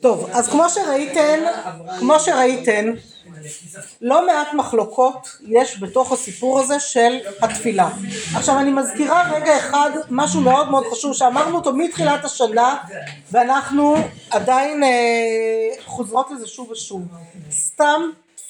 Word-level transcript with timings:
טוב, 0.00 0.28
אז 0.32 0.48
כמו 0.48 0.68
שראיתן, 0.68 1.40
כמו 1.98 2.20
שראיתן, 2.20 2.92
לא 4.00 4.26
מעט 4.26 4.54
מחלוקות 4.54 5.28
יש 5.48 5.82
בתוך 5.82 6.12
הסיפור 6.12 6.60
הזה 6.60 6.80
של 6.80 7.18
התפילה. 7.42 7.88
עכשיו 8.34 8.58
אני 8.58 8.70
מזכירה 8.70 9.32
רגע 9.32 9.58
אחד 9.58 9.90
משהו 10.10 10.40
מאוד 10.40 10.70
מאוד 10.70 10.84
חשוב 10.92 11.12
שאמרנו 11.14 11.56
אותו 11.56 11.72
מתחילת 11.72 12.24
השנה 12.24 12.76
ואנחנו 13.32 13.96
עדיין 14.30 14.84
אה, 14.84 14.88
חוזרות 15.86 16.30
לזה 16.30 16.46
שוב 16.46 16.70
ושוב. 16.70 17.02
סתם 17.50 18.02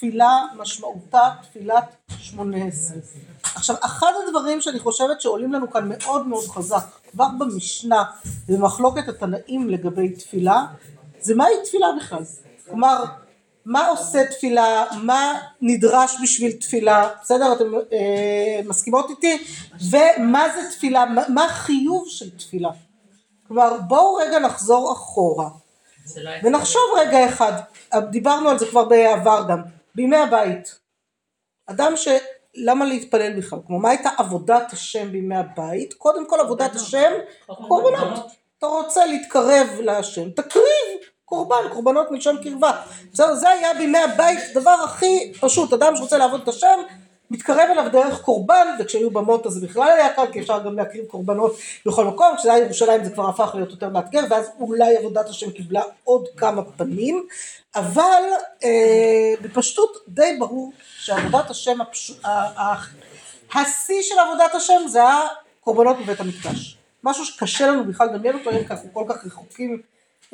תפילה 0.05 0.43
משמעותה 0.57 1.31
תפילת 1.43 1.97
שמונה 2.19 2.65
עשרה. 2.65 2.99
עכשיו 3.43 3.77
אחד 3.81 4.13
הדברים 4.27 4.61
שאני 4.61 4.79
חושבת 4.79 5.21
שעולים 5.21 5.53
לנו 5.53 5.71
כאן 5.71 5.89
מאוד 5.89 6.27
מאוד 6.27 6.45
חזק 6.45 6.85
כבר 7.11 7.27
במשנה 7.39 8.05
במחלוקת 8.49 9.09
התנאים 9.09 9.69
לגבי 9.69 10.09
תפילה 10.09 10.67
זה 11.21 11.35
מהי 11.35 11.55
תפילה 11.65 11.87
בכלל? 12.01 12.23
כלומר 12.69 13.05
מה 13.65 13.89
עושה 13.89 14.25
תפילה? 14.31 14.85
מה 15.03 15.39
נדרש 15.61 16.17
בשביל 16.23 16.53
תפילה? 16.53 17.09
בסדר? 17.23 17.53
אתם 17.53 17.65
אה, 17.93 18.61
מסכימות 18.65 19.11
איתי? 19.11 19.45
ומה 19.91 20.45
זה 20.55 20.71
תפילה? 20.71 21.05
מה, 21.05 21.23
מה 21.29 21.45
החיוב 21.45 22.05
של 22.09 22.31
תפילה? 22.31 22.71
כלומר 23.49 23.77
בואו 23.89 24.15
רגע 24.15 24.39
נחזור 24.39 24.93
אחורה. 24.93 25.49
ונחשוב 26.43 26.83
רגע 26.97 27.29
אחד. 27.29 27.53
דיברנו 28.11 28.49
על 28.49 28.59
זה 28.59 28.67
כבר 28.67 28.85
בעבר 28.85 29.45
גם 29.49 29.63
בימי 29.95 30.17
הבית 30.17 30.79
אדם 31.67 31.93
ש... 31.97 32.09
למה 32.57 32.85
להתפלל 32.85 33.37
בכלל? 33.37 33.59
כמו 33.67 33.79
מה 33.79 33.91
הייתה 33.91 34.11
עבודת 34.19 34.73
השם 34.73 35.13
בימי 35.13 35.37
הבית? 35.37 35.95
קודם 35.95 36.29
כל 36.29 36.41
עבודת 36.41 36.75
השם 36.75 37.13
קורבנות. 37.69 38.27
אתה 38.59 38.67
רוצה 38.67 39.07
להתקרב 39.07 39.69
להשם, 39.81 40.31
תקריב 40.31 40.65
קורבן, 41.25 41.69
קורבנות 41.73 42.11
מלשון 42.11 42.43
קרבה. 42.43 42.83
בסדר? 43.13 43.35
זה 43.35 43.49
היה 43.49 43.75
בימי 43.75 43.99
הבית 43.99 44.39
דבר 44.55 44.77
הכי 44.85 45.33
פשוט. 45.41 45.73
אדם 45.73 45.97
שרוצה 45.97 46.19
לעבוד 46.19 46.41
את 46.43 46.49
השם 46.49 46.81
מתקרב 47.35 47.69
אליו 47.71 47.93
דרך 47.93 48.21
קורבן, 48.21 48.67
וכשהיו 48.81 49.11
במות 49.11 49.47
אז 49.47 49.65
בכלל 49.65 49.89
היה 49.89 50.13
קל, 50.13 50.27
כי 50.33 50.41
אפשר 50.41 50.65
גם 50.65 50.77
להקריב 50.77 51.05
קורבנות 51.05 51.57
בכל 51.87 52.05
מקום, 52.05 52.37
כשזה 52.37 52.53
היה 52.53 52.65
ירושלים 52.65 53.05
זה 53.05 53.11
כבר 53.11 53.29
הפך 53.29 53.51
להיות 53.55 53.71
יותר 53.71 53.89
מאתגר, 53.89 54.21
ואז 54.31 54.51
אולי 54.61 54.97
עבודת 54.97 55.29
השם 55.29 55.51
קיבלה 55.51 55.83
עוד 56.05 56.29
כמה 56.37 56.63
פנים, 56.77 57.27
אבל 57.75 58.23
אה, 58.65 59.35
בפשטות 59.41 59.97
די 60.09 60.37
ברור 60.39 60.73
שעבודת 60.99 61.51
השם, 61.51 61.81
הפש... 61.81 62.13
השיא 63.55 64.03
של 64.03 64.15
עבודת 64.19 64.55
השם 64.55 64.89
זה 64.89 65.01
הקורבנות 65.61 65.97
בבית 65.99 66.21
המקדש. 66.21 66.79
משהו 67.05 67.25
שקשה 67.25 67.67
לנו 67.67 67.85
בכלל 67.85 68.07
לדמיין 68.07 68.39
אותו, 68.39 68.51
כי 68.51 68.57
אנחנו 68.71 68.89
כל 68.93 69.05
כך 69.09 69.27
רחוקים 69.27 69.83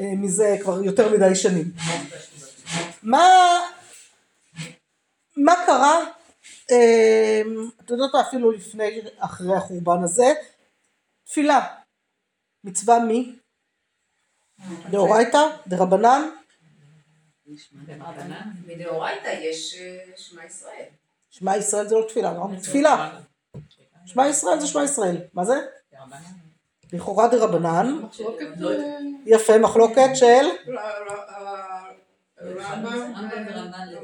אה, 0.00 0.04
מזה 0.16 0.56
כבר 0.62 0.84
יותר 0.84 1.12
מדי 1.12 1.34
שנים. 1.34 1.64
מה, 3.02 3.28
מה 5.36 5.54
קרה 5.66 6.04
אמ, 6.72 7.68
את 7.84 7.90
יודעת 7.90 8.26
אפילו 8.28 8.50
לפני 8.50 9.00
אחרי 9.18 9.56
החורבן 9.56 10.02
הזה 10.04 10.32
תפילה 11.24 11.66
מצווה 12.64 12.98
מי? 13.04 13.36
דאורייתא? 14.90 15.38
דרבנן? 15.66 16.30
מדאורייתא 18.66 19.28
יש 19.28 19.74
אה, 19.80 19.98
שמע 20.16 20.44
ישראל. 20.44 20.84
שמע 21.30 21.56
ישראל 21.56 21.88
זה 21.88 21.94
לא 21.94 22.04
תפילה, 22.08 22.32
לא? 22.32 22.46
תפילה. 22.62 23.18
שמע 24.06 24.28
ישראל 24.28 24.60
זה 24.60 24.66
שמע 24.66 24.84
ישראל. 24.84 25.16
מה 25.34 25.44
זה? 25.44 25.54
לכאורה 26.92 27.28
דרבנן. 27.28 28.00
יפה, 29.26 29.58
מחלוקת 29.58 30.08
של? 30.14 30.46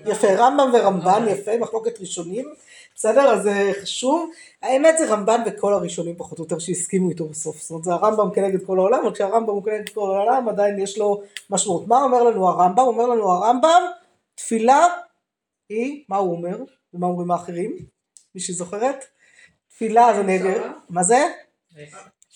יפה, 0.06 0.26
רמב"ם 0.36 0.70
ורמב"ן, 0.74 1.24
יפה, 1.28 1.58
מחלוקת 1.58 2.00
ראשונים, 2.00 2.44
בסדר? 2.94 3.30
אז 3.30 3.42
זה 3.42 3.72
חשוב. 3.82 4.30
האמת 4.62 4.94
זה 4.98 5.08
רמב"ן 5.14 5.40
וכל 5.46 5.74
הראשונים 5.74 6.16
פחות 6.16 6.38
או 6.38 6.44
יותר 6.44 6.58
שהסכימו 6.58 7.10
איתו 7.10 7.28
בסוף. 7.28 7.60
זאת 7.60 7.70
אומרת, 7.70 7.84
זה 7.84 7.92
הרמב"ם 7.92 8.30
כנגד 8.34 8.64
כל 8.66 8.78
העולם, 8.78 9.00
אבל 9.04 9.14
כשהרמב"ם 9.14 9.52
הוא 9.52 9.64
כנגד 9.64 9.88
כל 9.88 10.00
העולם 10.00 10.48
עדיין 10.48 10.78
יש 10.78 10.98
לו 10.98 11.22
משמעות. 11.50 11.88
מה 11.88 12.02
אומר 12.02 12.22
לנו 12.22 12.48
הרמב"ם? 12.48 12.82
אומר 12.82 13.06
לנו 13.06 13.32
הרמב"ם, 13.32 13.82
תפילה 14.34 14.86
היא, 15.68 16.04
מה 16.08 16.16
הוא 16.16 16.32
אומר? 16.36 16.56
ומה 16.94 17.06
אומרים 17.06 17.30
האחרים? 17.30 17.76
מישהי 18.34 18.54
זוכרת? 18.54 19.04
תפילה 19.68 20.14
זה 20.16 20.22
נגד, 20.22 20.60
מה 20.90 21.02
זה? 21.02 21.26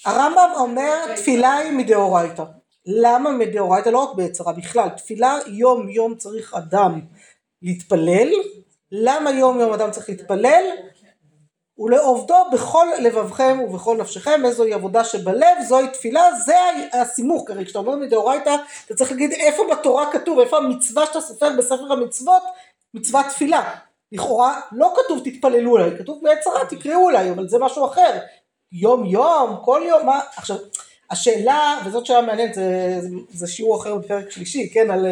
הרמב"ם 0.04 0.50
אומר 0.56 1.16
תפילה 1.16 1.56
היא 1.56 1.72
מדאורייתא. 1.72 2.44
למה 2.86 3.30
מדאורייתא? 3.30 3.88
לא 3.88 3.98
רק 3.98 4.16
בעצרה 4.16 4.52
בכלל. 4.52 4.88
תפילה 4.88 5.38
יום 5.46 5.88
יום 5.88 6.14
צריך 6.14 6.54
אדם 6.54 7.00
להתפלל. 7.62 8.28
למה 8.92 9.30
יום 9.30 9.60
יום 9.60 9.72
אדם 9.72 9.90
צריך 9.90 10.08
להתפלל? 10.08 10.64
ולעובדו 11.78 12.36
בכל 12.52 12.86
לבבכם 13.00 13.58
ובכל 13.64 13.96
נפשכם 13.96 14.44
איזוהי 14.44 14.72
עבודה 14.72 15.04
שבלב 15.04 15.60
זוהי 15.68 15.88
תפילה 15.88 16.34
זה 16.46 16.54
הסימוך. 16.92 17.48
כרגע 17.48 17.64
כשאתה 17.64 17.78
אומר 17.78 17.96
מדאורייתא 17.96 18.56
אתה 18.86 18.94
צריך 18.94 19.10
להגיד 19.10 19.32
איפה 19.32 19.62
בתורה 19.72 20.12
כתוב 20.12 20.38
איפה 20.38 20.56
המצווה 20.56 21.06
שאתה 21.06 21.20
סופר 21.20 21.50
בספר 21.58 21.92
המצוות 21.92 22.42
מצוות 22.94 23.26
תפילה. 23.26 23.74
לכאורה 24.12 24.60
לא 24.72 24.94
כתוב 24.96 25.20
תתפללו 25.24 25.76
אליי 25.76 25.98
כתוב 25.98 26.20
בעצרה 26.22 26.64
תקראו 26.64 27.10
אליי 27.10 27.30
אבל 27.30 27.48
זה 27.48 27.58
משהו 27.58 27.86
אחר. 27.86 28.18
יום 28.72 29.04
יום 29.04 29.56
כל 29.64 29.82
יום 29.88 30.06
מה? 30.06 30.20
עכשיו 30.36 30.56
השאלה, 31.10 31.78
וזאת 31.86 32.06
שאלה 32.06 32.22
מעניינת, 32.22 32.54
זה, 32.54 32.98
זה, 33.30 33.46
שיעור 33.46 33.80
אחר 33.80 33.96
בפרק 33.96 34.30
שלישי, 34.30 34.70
כן, 34.72 34.90
על 34.90 35.06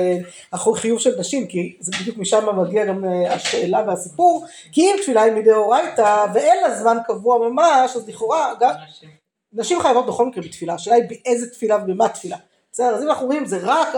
uh, 0.54 0.74
חיוב 0.74 1.00
של 1.00 1.20
נשים, 1.20 1.46
כי 1.46 1.76
זה 1.80 1.92
בדיוק 2.00 2.16
משם 2.16 2.60
מגיע 2.62 2.84
גם 2.84 3.04
uh, 3.04 3.32
השאלה 3.32 3.82
והסיפור, 3.86 4.46
כי 4.72 4.80
אם 4.80 4.96
תפילה 5.02 5.22
היא 5.22 5.32
מדאורייתא 5.32 6.26
ואין 6.34 6.62
לה 6.62 6.74
זמן 6.74 6.96
קבוע 7.06 7.48
ממש, 7.48 7.96
אז 7.96 8.08
לכאורה, 8.08 8.54
גם, 8.60 8.70
נשים 9.52 9.80
חייבות 9.80 10.06
בכל 10.06 10.26
מקרה 10.26 10.42
בתפילה, 10.42 10.74
השאלה 10.74 10.96
היא 10.96 11.04
באיזה 11.08 11.50
תפילה 11.50 11.76
ובמה 11.76 12.08
תפילה. 12.08 12.36
בסדר, 12.78 12.94
אז 12.94 13.02
אם 13.02 13.08
אנחנו 13.08 13.26
רואים 13.26 13.46
זה 13.46 13.58
רק, 13.62 13.88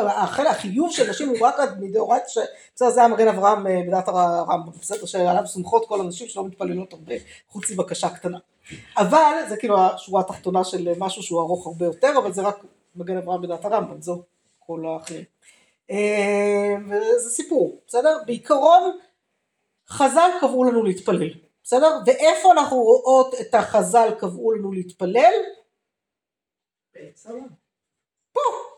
החיוב 0.47 0.93
של 0.93 1.11
נשים 1.11 1.29
הוא 1.29 1.39
רק 1.41 1.55
מדאורייתא, 1.81 2.27
בסדר, 2.75 2.91
זה 2.91 3.03
המגן 3.03 3.29
אברהם 3.29 3.67
אה, 3.67 3.81
בדעת 3.87 4.09
הרמב"ם, 4.09 4.73
בסדר, 4.81 5.07
שעליו 5.07 5.47
סומכות 5.47 5.89
כל 5.89 6.01
הנשים 6.01 6.29
שלא 6.29 6.45
מתפללות 6.45 6.93
הרבה, 6.93 7.15
חוץ 7.49 7.71
מבקשה 7.71 8.09
קטנה. 8.09 8.39
אבל, 8.97 9.35
זה 9.49 9.57
כאילו 9.57 9.81
השורה 9.81 10.21
התחתונה 10.21 10.65
של 10.65 10.89
משהו 10.99 11.23
שהוא 11.23 11.41
ארוך 11.41 11.67
הרבה 11.67 11.85
יותר, 11.85 12.19
אבל 12.19 12.33
זה 12.33 12.43
רק 12.43 12.57
מגן 12.97 13.17
אברהם 13.17 13.43
בדעת 13.43 13.65
הרמב"ם, 13.65 14.03
זו 14.03 14.23
כל 14.59 14.85
האחרים. 14.87 15.25
אה, 15.91 16.75
וזה 16.87 17.31
סיפור, 17.31 17.81
בסדר? 17.87 18.19
בעיקרון, 18.27 18.99
חז"ל 19.89 20.31
קבעו 20.41 20.65
לנו 20.65 20.83
להתפלל, 20.83 21.31
בסדר? 21.65 21.99
ואיפה 22.07 22.53
אנחנו 22.53 22.77
רואות 22.77 23.35
את 23.41 23.55
החז"ל 23.55 24.09
קבעו 24.19 24.53
לנו 24.53 24.73
להתפלל? 24.73 25.33
פה. 28.33 28.70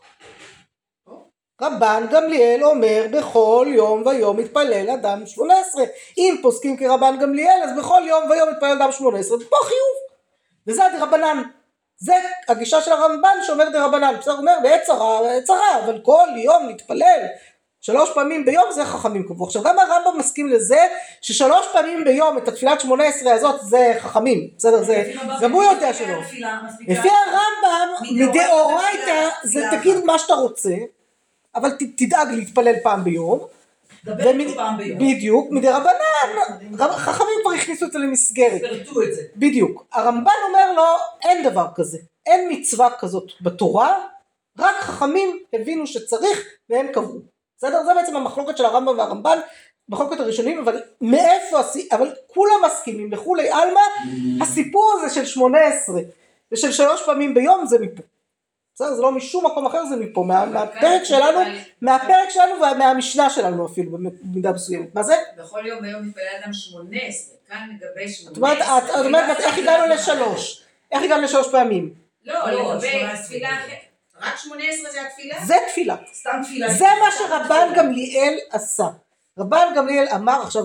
רבן 1.61 2.05
גמליאל 2.11 2.63
אומר 2.63 3.05
בכל 3.11 3.67
יום 3.69 4.03
ויום 4.05 4.37
מתפלל 4.37 4.89
אדם 4.89 5.25
שמונה 5.25 5.53
עשרה. 5.59 5.83
אם 6.17 6.35
פוסקים 6.41 6.77
כרבן 6.77 7.17
גמליאל 7.21 7.61
אז 7.63 7.77
בכל 7.77 8.01
יום 8.05 8.29
ויום 8.29 8.49
מתפלל 8.49 8.71
אדם 8.71 8.91
שמונה 8.91 9.19
עשרה. 9.19 9.37
ופה 9.37 9.55
חיוב. 9.63 9.97
וזה 10.67 10.85
הדרבנן 10.85 11.43
זה 11.97 12.13
הגישה 12.47 12.81
של 12.81 12.91
הרמב"ן 12.91 13.37
שאומר 13.41 13.69
דרבנן. 13.69 14.15
בסדר 14.19 14.37
אומר 14.37 14.53
בעצרה 14.63 15.21
בעצרה 15.23 15.85
אבל 15.85 15.99
כל 16.03 16.27
יום 16.37 16.67
להתפלל 16.67 17.25
שלוש 17.81 18.09
פעמים 18.13 18.45
ביום 18.45 18.71
זה 18.71 18.85
חכמים 18.85 19.23
קבעו. 19.23 19.45
עכשיו 19.45 19.63
גם 19.63 19.79
הרמב"ם 19.79 20.19
מסכים 20.19 20.47
לזה 20.47 20.79
ששלוש 21.21 21.67
פעמים 21.73 22.03
ביום 22.03 22.37
את 22.37 22.47
התפילת 22.47 22.81
שמונה 22.81 23.03
עשרה 23.03 23.33
הזאת 23.33 23.61
זה 23.61 23.93
חכמים, 23.99 24.49
בסדר? 24.57 24.83
זה, 24.83 25.11
גם 25.41 25.51
הוא 25.51 25.63
יודע 25.63 25.93
שלא. 25.93 26.17
לפי 26.87 27.09
הרמב"ם 27.09 28.05
מדאורייתא 28.11 29.29
זה 29.43 29.65
תגיד 29.71 30.05
מה 30.05 30.19
שאתה 30.19 30.33
רוצה, 30.33 30.73
אבל 31.55 31.69
תדאג 31.97 32.27
להתפלל 32.31 32.75
פעם 32.83 33.03
ביום. 33.03 33.39
ומד... 34.05 34.55
פעם 34.55 34.77
ביום. 34.77 34.99
בדיוק, 34.99 35.51
מדרבנן, 35.51 36.29
חכמים 36.79 37.35
כבר 37.43 37.51
הכניסו 37.51 37.85
את 37.85 37.91
זה 37.91 37.99
למסגרת. 37.99 38.61
פירטו 38.61 39.01
את 39.01 39.13
זה. 39.13 39.21
בדיוק. 39.35 39.85
הרמב"ן 39.93 40.31
אומר 40.47 40.73
לו 40.73 40.83
אין 41.21 41.43
דבר 41.43 41.67
כזה, 41.75 41.97
אין 42.25 42.49
מצווה 42.51 42.89
כזאת 42.99 43.31
בתורה, 43.41 44.05
רק 44.59 44.75
חכמים 44.75 45.39
הבינו 45.53 45.87
שצריך 45.87 46.43
והם 46.69 46.87
קבעו. 46.87 47.19
בסדר? 47.57 47.83
זה 47.83 47.93
בעצם 47.93 48.15
המחלוקת 48.15 48.57
של 48.57 48.65
הרמב"ם 48.65 48.97
והרמב"ן, 48.97 49.37
מחלוקת 49.89 50.19
הראשונים, 50.19 50.59
אבל 50.59 50.81
מאיפה, 51.01 51.59
אבל 51.91 52.15
כולם 52.27 52.55
מסכימים, 52.65 53.11
לכולי 53.11 53.49
עלמא, 53.49 53.81
הסיפור 54.41 54.93
הזה 54.97 55.15
של 55.15 55.25
שמונה 55.25 55.59
עשרה 55.59 56.01
ושל 56.51 56.71
שלוש 56.71 57.01
פעמים 57.05 57.33
ביום 57.33 57.65
זה 57.65 57.79
מפה. 57.79 58.03
בסדר? 58.75 58.93
זה 58.93 59.01
לא 59.01 59.11
משום 59.11 59.45
מקום 59.45 59.65
אחר, 59.65 59.85
זה 59.85 59.95
מפה, 59.95 60.23
מה, 60.27 60.45
מהפרק 60.45 61.03
שלנו, 61.03 61.39
מהפרק 61.81 62.29
שלנו 62.29 62.51
ומהמשנה 62.55 63.29
שלנו 63.29 63.65
אפילו, 63.65 63.91
במידה 64.21 64.51
מסוימת. 64.51 64.95
מה 64.95 65.03
זה? 65.03 65.15
בכל 65.37 65.65
יום 65.65 65.81
ביום 65.81 66.07
מתפלל 66.07 66.23
אדם 66.43 66.53
שמונה 66.53 66.97
עשרה, 67.07 67.35
כאן 67.49 67.67
לגבי 67.75 68.09
שמונה 68.09 68.51
עשרה. 68.51 68.77
את 68.77 69.05
אומרת, 69.05 69.39
איך 69.39 69.57
הגענו 69.57 69.93
לשלוש? 69.93 70.63
איך 70.91 71.03
הגענו 71.03 71.23
לשלוש 71.23 71.51
פעמים? 71.51 71.93
לא, 72.25 72.51
לגבי 72.51 73.03
תפילה 73.23 73.49
אחרת. 73.49 73.77
רק 74.21 74.37
18 74.37 74.91
זה 74.91 75.01
התפילה? 75.01 75.35
זה 75.45 75.55
תפילה. 75.69 75.95
סתם 76.13 76.39
תפילה. 76.43 76.73
זה 76.73 76.85
מה 77.01 77.11
שרבן 77.17 77.73
גמליאל 77.75 78.37
עשה. 78.51 78.87
רבן 79.39 79.67
גמליאל 79.75 80.07
אמר, 80.15 80.41
עכשיו, 80.43 80.63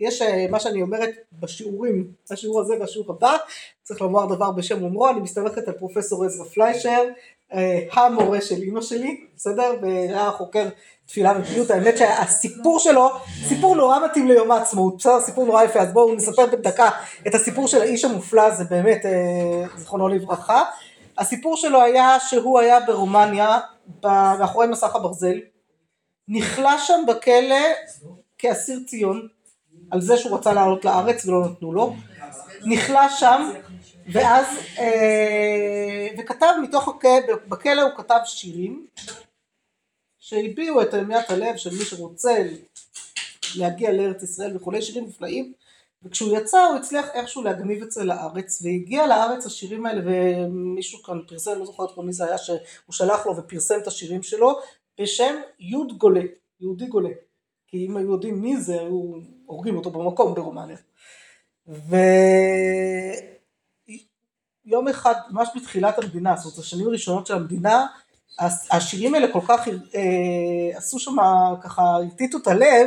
יש 0.00 0.22
אה, 0.22 0.46
מה 0.50 0.60
שאני 0.60 0.82
אומרת 0.82 1.10
בשיעורים, 1.32 2.10
בשיעור 2.30 2.60
הזה 2.60 2.74
והשיעור 2.80 3.12
הבא, 3.12 3.36
צריך 3.82 4.00
לומר 4.00 4.34
דבר 4.34 4.50
בשם 4.50 4.84
אומרו, 4.84 5.08
אני 5.08 5.20
מסתמכת 5.20 5.68
על 5.68 5.74
פרופסור 5.74 6.24
עזרא 6.24 6.44
פליישר, 6.44 7.04
אה, 7.52 7.80
המורה 7.92 8.40
של 8.40 8.62
אימא 8.62 8.80
שלי, 8.80 9.26
בסדר? 9.36 9.74
והיה 9.82 10.30
חוקר 10.30 10.68
תפילה 11.06 11.32
ופיוט, 11.40 11.70
האמת 11.70 11.98
שהסיפור 11.98 12.78
שלו, 12.78 13.08
סיפור 13.48 13.76
נורא 13.76 13.98
מתאים 14.04 14.28
ליום 14.28 14.50
העצמאות, 14.50 14.96
בסדר? 14.96 15.20
סיפור 15.20 15.46
נורא 15.46 15.62
יפה, 15.62 15.80
אז 15.80 15.92
בואו 15.92 16.14
נספר 16.14 16.46
בדקה 16.46 16.90
את 17.26 17.34
הסיפור 17.34 17.68
של 17.68 17.80
האיש 17.80 18.04
המופלא, 18.04 18.50
זה 18.50 18.64
באמת, 18.64 19.06
אה, 19.06 19.68
זיכרונו 19.76 20.08
לברכה. 20.08 20.64
הסיפור 21.18 21.56
שלו 21.56 21.82
היה 21.82 22.20
שהוא 22.20 22.58
היה 22.58 22.80
ברומניה, 22.80 23.58
מאחורי 24.04 24.66
מסך 24.66 24.96
הברזל, 24.96 25.38
נכלא 26.28 26.78
שם 26.78 27.04
בכלא 27.08 27.64
כאסיר 28.38 28.78
ציון, 28.86 29.28
על 29.90 30.00
זה 30.00 30.16
שהוא 30.16 30.38
רצה 30.38 30.52
לעלות 30.52 30.84
לארץ 30.84 31.26
ולא 31.26 31.48
נתנו 31.50 31.72
לו, 31.72 31.96
נכלא 32.64 33.08
שם 33.18 33.50
ואז, 34.12 34.46
אה, 34.78 36.08
וכתב 36.18 36.52
מתוך, 36.62 36.88
בכלא 37.48 37.82
הוא 37.82 37.90
כתב 37.96 38.18
שירים 38.24 38.86
שהביעו 40.18 40.82
את 40.82 40.94
המיית 40.94 41.30
הלב 41.30 41.56
של 41.56 41.70
מי 41.70 41.84
שרוצה 41.84 42.44
להגיע 43.56 43.92
לארץ 43.92 44.22
ישראל 44.22 44.56
וכולי, 44.56 44.82
שירים 44.82 45.04
נפלאים, 45.04 45.52
וכשהוא 46.02 46.36
יצא 46.36 46.64
הוא 46.64 46.76
הצליח 46.76 47.06
איכשהו 47.14 47.42
להגניב 47.42 47.82
את 47.82 47.90
זה 47.90 48.04
לארץ, 48.04 48.62
והגיע 48.62 49.06
לארץ 49.06 49.46
השירים 49.46 49.86
האלה, 49.86 50.02
ומישהו 50.04 51.02
כאן 51.02 51.18
פרסם, 51.28 51.58
לא 51.58 51.64
זוכרת 51.64 51.98
מי 51.98 52.12
זה 52.12 52.24
היה, 52.24 52.38
שהוא 52.38 52.58
שלח 52.90 53.26
לו 53.26 53.36
ופרסם 53.36 53.78
את 53.82 53.86
השירים 53.86 54.22
שלו, 54.22 54.58
בשם 55.00 55.34
יוד 55.60 55.98
גולה, 55.98 56.20
יהודי 56.60 56.86
גולה. 56.86 57.10
כי 57.66 57.86
אם 57.86 57.96
היו 57.96 58.12
יודעים 58.12 58.40
מי 58.40 58.56
זה, 58.56 58.80
היו 58.80 59.14
הורגים 59.46 59.76
אותו 59.76 59.90
במקום 59.90 60.34
ברומניה. 60.34 60.76
ויום 64.66 64.88
אחד, 64.88 65.14
ממש 65.30 65.48
בתחילת 65.56 65.98
המדינה, 65.98 66.36
זאת 66.36 66.44
אומרת, 66.44 66.58
השנים 66.58 66.86
הראשונות 66.86 67.26
של 67.26 67.34
המדינה, 67.34 67.86
השירים 68.70 69.14
האלה 69.14 69.32
כל 69.32 69.40
כך 69.48 69.68
אה, 69.68 70.76
עשו 70.76 70.98
שם 70.98 71.16
ככה, 71.62 71.82
הטיטו 72.12 72.38
את 72.38 72.46
הלב, 72.46 72.86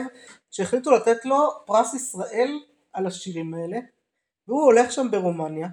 שהחליטו 0.52 0.92
לתת 0.92 1.26
לו 1.26 1.38
פרס 1.66 1.94
ישראל 1.94 2.60
על 2.94 3.08
השירים 3.08 3.54
האלה, 3.54 3.78
והוא 4.48 4.64
הולך 4.64 4.92
שם 4.92 5.12
ברומניה, 5.12 5.68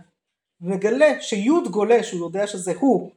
ומגלה 0.60 1.20
שיוד 1.20 1.68
גולה, 1.68 2.02
שהוא 2.02 2.26
יודע 2.26 2.46
שזה 2.46 2.72
הוא, 2.80 3.10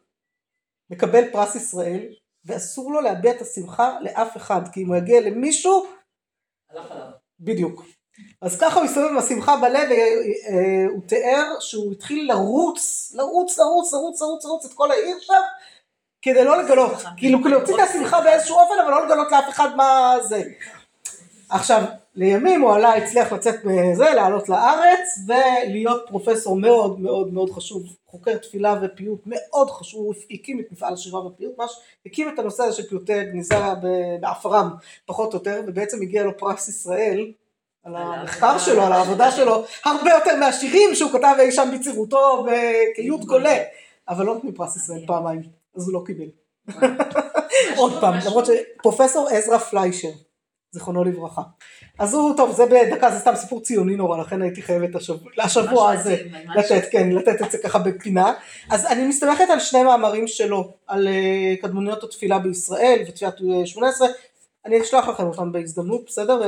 מקבל 0.90 1.32
פרס 1.32 1.56
ישראל, 1.56 2.14
ואסור 2.46 2.92
לו 2.92 3.02
להביע 3.02 3.32
את 3.32 3.42
השמחה 3.42 4.00
לאף 4.02 4.38
אחד, 4.38 4.62
כי 4.74 4.84
אם 4.84 4.88
הוא 4.88 4.96
יגיע 4.96 5.22
למישהו, 5.22 5.86
בדיוק. 7.40 7.84
אז 8.42 8.60
ככה 8.60 8.80
הוא 8.80 8.86
הסתובב 8.86 9.08
עם 9.08 9.18
השמחה 9.18 9.58
בלב, 9.58 9.90
והוא 9.90 11.02
תיאר 11.08 11.60
שהוא 11.60 11.92
התחיל 11.92 12.28
לרוץ, 12.28 13.12
לרוץ, 13.16 13.58
לרוץ, 13.58 13.94
לרוץ, 13.94 14.22
לרוץ, 14.22 14.46
לרוץ 14.46 14.66
את 14.66 14.74
כל 14.74 14.92
העיר 14.92 15.18
שם, 15.20 15.42
כדי 16.22 16.44
לא 16.44 16.64
לגלות, 16.64 16.92
כאילו 17.18 17.40
להוציא 17.40 17.76
את 17.76 17.80
השמחה 17.80 18.22
באיזשהו 18.22 18.58
אופן, 18.60 18.74
אבל 18.84 18.92
לא 18.92 19.06
לגלות 19.06 19.32
לאף 19.32 19.50
אחד 19.50 19.76
מה 19.76 20.16
זה. 20.22 20.44
עכשיו, 21.50 21.84
לימים 22.20 22.62
הוא 22.62 22.74
עלה, 22.74 22.96
הצליח 22.96 23.34
לצאת 23.34 23.66
מזה, 23.66 24.14
לעלות 24.14 24.50
לארץ 24.50 25.20
ולהיות 25.28 26.06
פרופסור 26.08 26.56
מאוד 26.56 27.00
מאוד 27.00 27.34
מאוד 27.34 27.50
חשוב, 27.50 27.84
חוקר 28.08 28.38
תפילה 28.38 28.76
ופיוט 28.82 29.22
מאוד 29.26 29.70
חשוב, 29.70 30.06
הוא 30.06 30.14
הקים 30.32 30.60
את 30.60 30.66
מפעל 30.72 30.94
השירה 30.94 31.26
ופיוט, 31.26 31.54
ממש 31.58 31.72
הקים 32.06 32.30
את 32.30 32.40
הנושא 32.40 32.64
הזה 32.64 32.78
של 32.78 32.90
פיוטי 32.90 33.24
גניזה 33.24 33.56
בעפרם 34.22 34.70
פחות 35.06 35.34
או 35.34 35.38
יותר, 35.38 35.62
ובעצם 35.68 36.02
הגיע 36.02 36.24
לו 36.24 36.38
פרס 36.38 36.68
ישראל 36.68 37.32
על 37.84 37.96
המחקר 37.96 38.58
שלו, 38.58 38.82
על 38.82 38.92
העבודה 38.92 39.32
שלו, 39.32 39.64
הרבה 39.86 40.10
יותר 40.10 40.36
מהשירים 40.40 40.96
שהוא 40.96 41.12
כתב 41.12 41.36
אי 41.40 41.52
שם 41.52 41.70
בצעירותו 41.76 42.46
וכיות 42.46 43.26
גולה, 43.26 43.58
אבל 44.10 44.26
לא 44.26 44.34
נותנים 44.34 44.54
פרס 44.54 44.76
ישראל 44.76 45.06
פעמיים, 45.08 45.42
אז 45.76 45.88
הוא 45.88 45.94
לא 45.94 46.04
קיבל. 46.06 46.30
עוד 47.78 48.02
פעם, 48.02 48.14
למרות 48.26 48.46
שפרופסור 48.46 49.28
עזרא 49.30 49.58
פליישר 49.58 50.12
זיכרונו 50.72 51.04
לברכה. 51.04 51.42
אז 52.00 52.14
הוא, 52.14 52.38
טוב, 52.38 52.52
זה 52.52 52.66
בדקה, 52.66 53.12
זה 53.12 53.20
סתם 53.20 53.36
סיפור 53.36 53.62
ציוני 53.62 53.96
נורא, 53.96 54.18
לכן 54.22 54.42
הייתי 54.42 54.62
חייבת 54.62 54.96
השבוע, 54.96 55.32
לשבוע 55.38 55.92
הזה 55.92 56.18
לתת, 56.56 56.84
כן, 56.92 57.10
לתת 57.10 57.42
את 57.42 57.52
זה 57.52 57.58
ככה 57.58 57.80
בפינה. 57.80 58.34
אז 58.70 58.86
אני 58.86 59.08
מסתמכת 59.08 59.46
על 59.50 59.60
שני 59.60 59.84
מאמרים 59.84 60.28
שלו, 60.28 60.74
על 60.88 61.08
uh, 61.08 61.62
קדמוניות 61.62 62.04
התפילה 62.04 62.40
בישראל 62.40 63.04
ותפילת 63.08 63.36
18, 63.66 64.08
אני 64.66 64.82
אשלח 64.82 65.08
לכם 65.08 65.24
אותם 65.24 65.52
בהזדמנות, 65.52 66.02
בסדר? 66.08 66.42
Uh, 66.42 66.48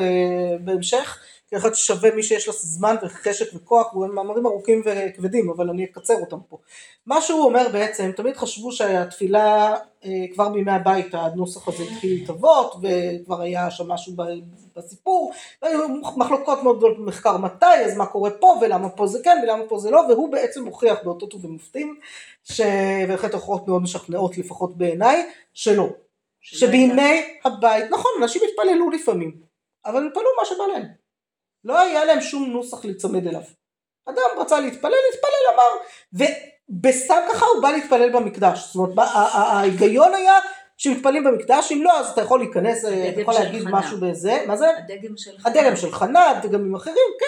בהמשך. 0.61 1.19
כאחד 1.51 1.73
ששווה 1.73 2.15
מי 2.15 2.23
שיש 2.23 2.47
לו 2.47 2.53
זמן 2.53 2.95
וחשק 3.03 3.45
וכוח, 3.55 3.87
הוא 3.91 4.07
מאמרים 4.07 4.45
ארוכים 4.45 4.83
וכבדים, 4.85 5.49
אבל 5.49 5.69
אני 5.69 5.83
אקצר 5.83 6.13
אותם 6.13 6.37
פה. 6.49 6.57
מה 7.05 7.21
שהוא 7.21 7.43
אומר 7.43 7.67
בעצם, 7.73 8.11
תמיד 8.15 8.37
חשבו 8.37 8.71
שהתפילה 8.71 9.75
אה, 10.05 10.09
כבר 10.33 10.49
בימי 10.49 10.71
הבית 10.71 11.13
הנוסח 11.13 11.67
הזה 11.67 11.83
התחיל 11.83 12.13
להתהוות, 12.13 12.75
וכבר 12.75 13.41
היה 13.41 13.71
שם 13.71 13.87
משהו 13.87 14.13
בסיפור, 14.75 15.33
והיו 15.61 15.87
מחלוקות 16.17 16.63
מאוד 16.63 16.77
גדולות 16.77 16.97
במחקר 16.97 17.37
מתי, 17.37 17.65
אז 17.85 17.97
מה 17.97 18.05
קורה 18.05 18.29
פה, 18.29 18.55
ולמה 18.61 18.89
פה 18.89 19.07
זה 19.07 19.19
כן, 19.23 19.37
ולמה 19.43 19.63
פה 19.67 19.79
זה 19.79 19.91
לא, 19.91 20.01
והוא 20.09 20.31
בעצם 20.31 20.63
מוכיח 20.63 20.97
באותות 21.03 21.33
ובמופתים, 21.33 21.99
ובהחלט 23.03 23.33
הוכחות 23.33 23.67
מאוד 23.67 23.81
משכנעות 23.81 24.37
לפחות 24.37 24.77
בעיניי, 24.77 25.29
שלא. 25.53 25.89
שבימי 26.41 27.21
הבית, 27.45 27.85
נכון, 27.91 28.11
אנשים 28.21 28.41
התפללו 28.49 28.89
לפעמים, 28.89 29.31
אבל 29.85 30.07
התפללו 30.07 30.27
מה 30.39 30.45
שבא 30.45 30.63
להם. 30.73 31.00
לא 31.63 31.79
היה 31.79 32.05
להם 32.05 32.21
שום 32.21 32.49
נוסח 32.49 32.85
להיצמד 32.85 33.27
אליו. 33.27 33.41
אדם 34.09 34.39
רצה 34.41 34.59
להתפלל, 34.59 34.91
להתפלל 35.11 35.53
אמר, 35.53 35.83
ובסתם 36.13 37.19
ככה 37.31 37.45
הוא 37.45 37.61
בא 37.61 37.71
להתפלל 37.71 38.09
במקדש. 38.09 38.59
זאת 38.59 38.75
אומרת, 38.75 39.07
ההיגיון 39.33 40.13
היה 40.13 40.33
שמתפללים 40.77 41.23
במקדש, 41.23 41.71
אם 41.71 41.81
לא 41.83 41.99
אז 41.99 42.09
אתה 42.09 42.21
יכול 42.21 42.39
להיכנס, 42.39 42.85
אתה 42.85 43.21
יכול 43.21 43.33
להגיד 43.33 43.63
חנה. 43.63 43.79
משהו 43.79 43.97
בזה, 44.01 44.43
מה 44.47 44.57
זה? 44.57 44.67
הדגם 44.77 45.17
של 45.17 45.37
חנה. 45.37 45.51
הדגם 45.51 45.75
של 45.75 45.91
חנה, 45.91 46.39
דגמים 46.43 46.75
אחרים, 46.75 46.95
כן. 47.19 47.25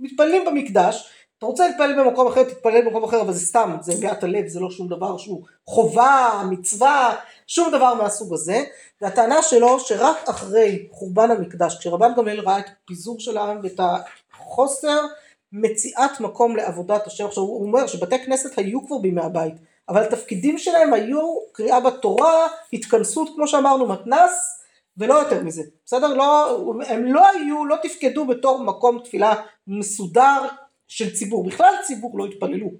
מתפללים 0.00 0.44
במקדש, 0.44 1.12
אתה 1.38 1.46
רוצה 1.46 1.68
להתפלל 1.68 2.04
במקום 2.04 2.26
אחר, 2.26 2.44
תתפלל 2.44 2.84
במקום 2.84 3.04
אחר, 3.04 3.20
אבל 3.20 3.32
זה 3.32 3.46
סתם, 3.46 3.76
זה 3.80 3.92
הגעת 3.92 4.24
הלב, 4.24 4.46
זה 4.46 4.60
לא 4.60 4.70
שום 4.70 4.88
דבר 4.88 5.16
שהוא 5.16 5.42
חובה, 5.66 6.42
מצווה, 6.50 7.16
שום 7.46 7.70
דבר 7.70 7.94
מהסוג 7.94 8.34
הזה. 8.34 8.64
והטענה 9.02 9.42
שלו 9.42 9.80
שרק 9.80 10.16
אחרי 10.28 10.86
חורבן 10.90 11.30
המקדש, 11.30 11.78
כשרבן 11.78 12.12
גמליאל 12.16 12.40
ראה 12.40 12.58
את 12.58 12.66
פיזור 12.84 13.20
של 13.20 13.36
העם 13.36 13.60
ואת 13.62 13.80
החוסר 14.32 15.00
מציאת 15.52 16.20
מקום 16.20 16.56
לעבודת 16.56 17.06
השם, 17.06 17.26
עכשיו 17.26 17.42
הוא 17.42 17.66
אומר 17.66 17.86
שבתי 17.86 18.24
כנסת 18.24 18.58
היו 18.58 18.86
כבר 18.86 18.98
בימי 18.98 19.22
הבית, 19.22 19.54
אבל 19.88 20.02
התפקידים 20.02 20.58
שלהם 20.58 20.92
היו 20.92 21.38
קריאה 21.52 21.80
בתורה, 21.80 22.46
התכנסות 22.72 23.28
כמו 23.34 23.48
שאמרנו, 23.48 23.86
מתנ"ס, 23.86 24.62
ולא 24.98 25.14
יותר 25.14 25.42
מזה, 25.42 25.62
בסדר? 25.86 26.14
לא, 26.14 26.58
הם 26.86 27.04
לא 27.04 27.28
היו, 27.28 27.64
לא 27.64 27.76
תפקדו 27.82 28.26
בתור 28.26 28.64
מקום 28.64 28.98
תפילה 29.04 29.34
מסודר 29.66 30.46
של 30.88 31.14
ציבור, 31.14 31.44
בכלל 31.44 31.74
ציבור 31.82 32.18
לא 32.18 32.26
התפללו. 32.26 32.70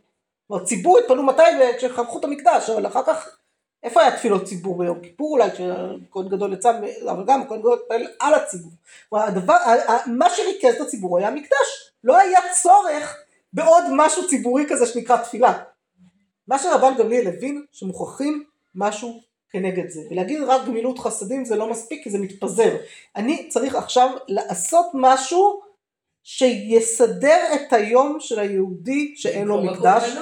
כלומר 0.47 0.65
ציבור 0.65 0.99
התפללו 0.99 1.23
מתי? 1.23 1.43
כשחנכו 1.79 2.19
את 2.19 2.25
המקדש, 2.25 2.71
אבל 2.71 2.87
אחר 2.87 3.03
כך 3.07 3.39
איפה 3.83 4.01
היה 4.01 4.17
תפילות 4.17 4.45
ציבור 4.45 4.79
ביום 4.79 5.01
כיפור 5.01 5.33
אולי, 5.33 5.51
כשכהן 5.51 6.29
גדול 6.29 6.53
יצא, 6.53 6.81
אבל 7.11 7.25
גם 7.27 7.49
כהן 7.49 7.61
גדול 7.61 7.79
התפלל 7.83 8.07
על 8.21 8.35
הציבור. 8.35 8.73
הדבר, 9.13 9.57
מה 10.07 10.31
שריכז 10.31 10.75
את 10.75 10.81
הציבור 10.81 11.19
היה 11.19 11.31
מקדש, 11.31 11.93
לא 12.05 12.19
היה 12.19 12.41
צורך 12.63 13.17
בעוד 13.53 13.85
משהו 13.91 14.29
ציבורי 14.29 14.65
כזה 14.69 14.87
שנקרא 14.87 15.17
תפילה. 15.17 15.63
מה 16.49 16.59
שרבן 16.59 16.95
גמליאל 16.99 17.27
הבין, 17.27 17.65
שמוכרחים 17.73 18.45
משהו 18.75 19.21
כנגד 19.51 19.89
זה. 19.89 20.01
ולהגיד 20.11 20.43
רק 20.43 20.67
גמילות 20.67 20.99
חסדים 20.99 21.45
זה 21.45 21.57
לא 21.57 21.71
מספיק 21.71 22.05
כי 22.05 22.11
זה 22.11 22.19
מתפזר. 22.19 22.77
אני 23.17 23.49
צריך 23.49 23.75
עכשיו 23.75 24.11
לעשות 24.29 24.87
משהו 24.95 25.61
שיסדר 26.29 27.45
את 27.55 27.73
היום 27.73 28.17
של 28.21 28.39
היהודי 28.39 29.15
שאין 29.17 29.49
לו 29.49 29.63
מקדש 29.63 30.17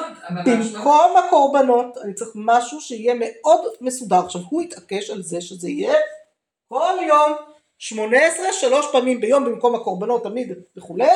במקום 0.46 1.16
הקורבנות 1.16 1.98
אני 2.04 2.14
צריך 2.14 2.30
משהו 2.34 2.80
שיהיה 2.80 3.14
מאוד 3.18 3.60
מסודר. 3.80 4.18
עכשיו 4.24 4.40
הוא 4.50 4.62
התעקש 4.62 5.10
על 5.10 5.22
זה 5.22 5.40
שזה 5.40 5.68
יהיה 5.68 5.94
כל 6.68 6.94
יום 7.08 7.32
שמונה 7.78 8.26
עשרה 8.26 8.52
שלוש 8.52 8.86
פעמים 8.92 9.20
ביום 9.20 9.44
במקום 9.44 9.74
הקורבנות 9.74 10.22
תמיד 10.22 10.52
וכולי 10.76 11.08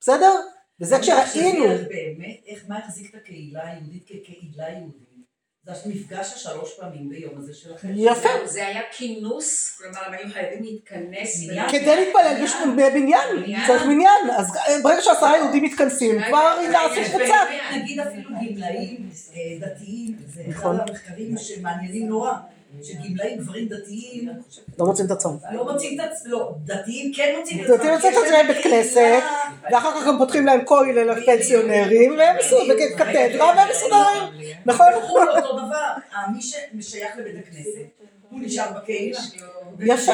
בסדר? 0.00 0.32
וזה 0.80 0.98
כשראינו. 0.98 1.64
באמת 1.64 2.40
איך 2.46 2.64
מה 2.68 2.78
החזיק 2.78 3.10
את 3.10 3.20
הקהילה 3.20 3.68
היהודית 3.68 4.04
כקהילה 4.04 4.68
יהודית 4.68 5.05
זה 5.74 5.88
מפגש 5.90 6.32
השלוש 6.34 6.74
פעמים 6.80 7.08
ביום 7.08 7.32
הזה 7.38 7.54
שלכם. 7.54 7.88
יפה. 7.94 8.28
זה 8.44 8.66
היה 8.66 8.80
כינוס, 8.92 9.78
כלומר 9.78 9.98
הם 10.06 10.12
היו 10.12 10.32
חייבים 10.32 10.62
להתכנס. 10.62 11.48
מניין. 11.48 11.68
כדי 11.70 11.96
להתפלל 11.96 12.46
בבניין, 12.76 13.32
בבניין. 13.36 13.66
צריך 13.66 13.82
מניין, 13.82 14.30
אז 14.36 14.46
ברגע 14.82 15.02
שעשרה 15.02 15.36
יהודים 15.36 15.64
מתכנסים, 15.64 16.22
כבר 16.28 16.58
יש 16.96 17.08
קבוצה. 17.08 17.24
בבניין. 17.24 17.82
נגיד 17.82 18.00
אפילו 18.00 18.30
גמלאים 18.30 19.10
אה, 19.34 19.40
דתיים, 19.60 20.16
זה 20.26 20.42
נכון. 20.48 20.76
אחד 20.76 20.88
המחקרים 20.88 21.38
שמעניינים 21.38 22.08
נורא, 22.08 22.32
שגמלאים 22.82 23.38
גברים 23.38 23.68
דתיים 23.68 24.28
לא 24.78 24.86
מוצאים 24.86 25.06
את 25.06 25.10
עצמם. 25.10 25.36
לא 25.52 25.72
מוצאים 25.72 26.00
את 26.00 26.06
עצמם, 26.10 26.30
לא, 26.30 26.54
דתיים 26.64 27.12
כן 27.14 27.34
מוצאים 27.38 27.60
את 27.60 27.64
עצמם. 27.64 27.76
דתיים 27.76 27.94
מוצאים 27.94 28.12
את 28.12 28.18
כי 28.18 28.24
יש 28.24 28.26
עצמם 28.26 28.32
להם 28.32 28.46
בית 28.46 28.64
כנסת. 28.64 29.22
ואחר 29.72 30.00
כך 30.00 30.06
גם 30.06 30.18
פותחים 30.18 30.46
להם 30.46 30.64
כולל 30.64 31.10
לפנסיונרים, 31.10 32.16
והם 32.18 32.36
מסודרים, 32.38 32.88
וקתדרה, 32.94 33.52
והם 33.56 33.68
מסודרים. 33.70 34.52
נכון? 34.66 34.86
בחו"ל 35.02 35.28
אותו 35.36 35.52
דבר, 35.52 35.92
אה, 36.14 36.30
מי 36.34 36.42
ששייך 36.82 37.16
לבית 37.18 37.34
הכנסת, 37.48 38.06
הוא 38.30 38.40
נשאר 38.42 38.66
בקהילה. 38.76 39.20
יפה. 39.80 40.12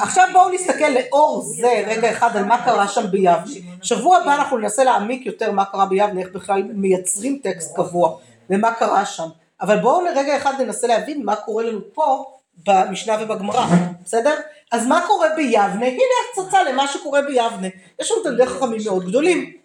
עכשיו 0.00 0.28
בואו 0.32 0.50
נסתכל 0.50 0.88
לאור 0.88 1.42
זה 1.42 1.84
רגע 1.86 2.10
אחד 2.10 2.36
על 2.36 2.44
מה 2.44 2.64
קרה 2.64 2.88
שם 2.88 3.10
ביבנה. 3.10 3.42
שבוע 3.82 4.16
הבא 4.16 4.34
אנחנו 4.34 4.58
ננסה 4.58 4.84
להעמיק 4.84 5.26
יותר 5.26 5.52
מה 5.52 5.64
קרה 5.64 5.86
ביבנה, 5.86 6.20
איך 6.20 6.28
בכלל 6.32 6.62
מייצרים 6.62 7.40
טקסט 7.42 7.76
קבוע, 7.76 8.16
ומה 8.50 8.74
קרה 8.74 9.06
שם. 9.06 9.28
אבל 9.60 9.76
בואו 9.76 10.00
לרגע 10.00 10.36
אחד 10.36 10.60
ננסה 10.60 10.86
להבין 10.86 11.24
מה 11.24 11.36
קורה 11.36 11.64
לנו 11.64 11.80
פה 11.94 12.24
במשנה 12.66 13.16
ובגמרא, 13.20 13.66
בסדר? 14.04 14.34
אז 14.72 14.86
מה 14.86 15.04
קורה 15.06 15.28
ביבנה? 15.36 15.86
הנה 15.86 16.14
הצצה 16.32 16.62
למה 16.62 16.88
שקורה 16.88 17.22
ביבנה. 17.22 17.68
יש 18.00 18.10
לנו 18.10 18.22
תלמידי 18.22 18.46
חכמים 18.46 18.80
מאוד 18.84 19.06
גדולים. 19.08 19.56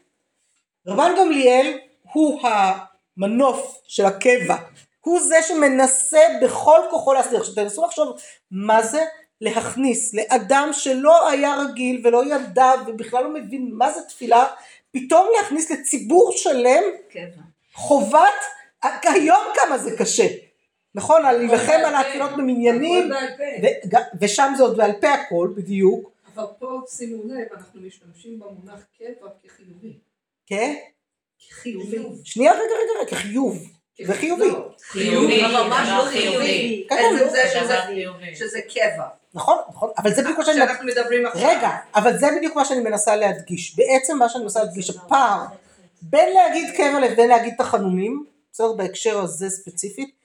רבן 0.88 1.12
גמליאל 1.18 1.78
הוא 2.14 2.42
המנוף 2.44 3.82
של 3.88 4.06
הקבע, 4.06 4.56
הוא 5.02 5.20
זה 5.20 5.36
שמנסה 5.48 6.20
בכל 6.42 6.80
כוחו 6.90 7.14
להסדיר. 7.14 7.40
עכשיו 7.40 7.56
תנסו 7.56 7.86
לחשוב 7.86 8.18
מה 8.52 8.82
זה 8.82 9.06
להכניס 9.42 10.14
לאדם 10.14 10.70
שלא 10.74 11.30
היה 11.30 11.56
רגיל 11.56 12.02
ולא 12.04 12.26
ידע 12.26 12.72
ובכלל 12.88 13.24
לא 13.24 13.34
מבין 13.34 13.70
מה 13.74 13.92
זה 13.92 14.02
תפילה, 14.02 14.46
פתאום 14.92 15.28
להכניס 15.38 15.72
לציבור 15.72 16.32
שלם 16.36 16.84
קבע. 17.10 17.42
חובת, 17.74 18.42
היום 19.04 19.44
כמה 19.56 19.78
זה 19.78 19.98
קשה, 19.98 20.28
נכון? 20.96 21.26
על 21.26 21.38
להילחם 21.38 21.80
על 21.86 21.96
התפילות 21.96 22.32
במניינים. 22.32 23.12
ו- 23.64 23.98
ושם 24.22 24.54
זה 24.58 24.64
עוד 24.64 24.78
בעל 24.78 24.92
פה 25.02 25.08
הכל 25.14 25.50
בדיוק, 25.56 26.12
אבל 26.36 26.46
פה 26.60 26.82
שימו 26.88 27.24
לב, 27.24 27.48
אנחנו 27.58 27.82
משתמשים 27.82 28.40
במונח 28.40 28.80
קבע 29.00 29.30
כחיובי. 29.44 29.94
כן? 30.46 30.76
כחיובי. 31.50 31.98
שנייה 32.24 32.52
רגע 32.52 32.62
רגע 32.62 33.02
רגע, 33.02 33.16
חיוב, 33.16 33.58
זה 34.06 34.14
חיובי, 34.14 34.48
לא, 34.48 34.70
חיובי, 34.82 35.42
ממש 35.42 35.90
לא 35.98 36.06
חיובי. 36.06 36.86
כן, 36.90 36.96
עצם 36.96 37.20
כן, 37.20 37.30
זה. 37.30 38.36
שזה 38.36 38.60
קבע. 38.62 39.08
נכון, 39.34 39.58
נכון, 39.70 39.90
אבל 39.98 40.14
זה 40.14 40.22
בדיוק 40.22 40.38
מה 40.38 40.46
שאני 40.46 40.58
שאנחנו 40.58 40.86
מדברים 40.86 41.26
עכשיו. 41.26 41.50
רגע, 41.50 41.70
אבל 41.96 42.18
זה 42.18 42.28
בדיוק 42.38 42.56
מה 42.56 42.66
שאני 42.66 42.80
מנסה 42.80 43.16
להדגיש. 43.16 43.76
בעצם 43.76 44.18
מה 44.18 44.30
שאני 44.30 44.44
מנסה 44.44 44.64
להדגיש, 44.64 44.90
הפער 44.90 45.46
בין 46.02 46.34
להגיד 46.34 46.76
קבע 46.78 47.00
לבין 47.00 47.30
להגיד 47.30 47.54
תחנונים, 47.58 48.26
בסדר, 48.56 48.74
בהקשר 48.74 49.20
הזה 49.20 49.50
ספציפית, 49.50 50.16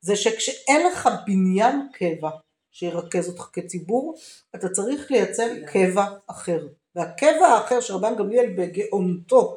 זה 0.00 0.16
שכשאין 0.16 0.86
לך 0.86 1.08
בניין 1.26 1.88
קבע 1.92 2.30
שירכז 2.70 3.28
אותך 3.28 3.48
כציבור, 3.52 4.14
אתה 4.54 4.68
צריך 4.68 5.10
לייצר 5.10 5.48
קבע 5.72 6.04
אחר. 6.26 6.68
והקבע 6.94 7.46
האחר 7.46 7.80
שרבן 7.80 8.16
גמליאל 8.16 8.54
בגאונותו 8.56 9.56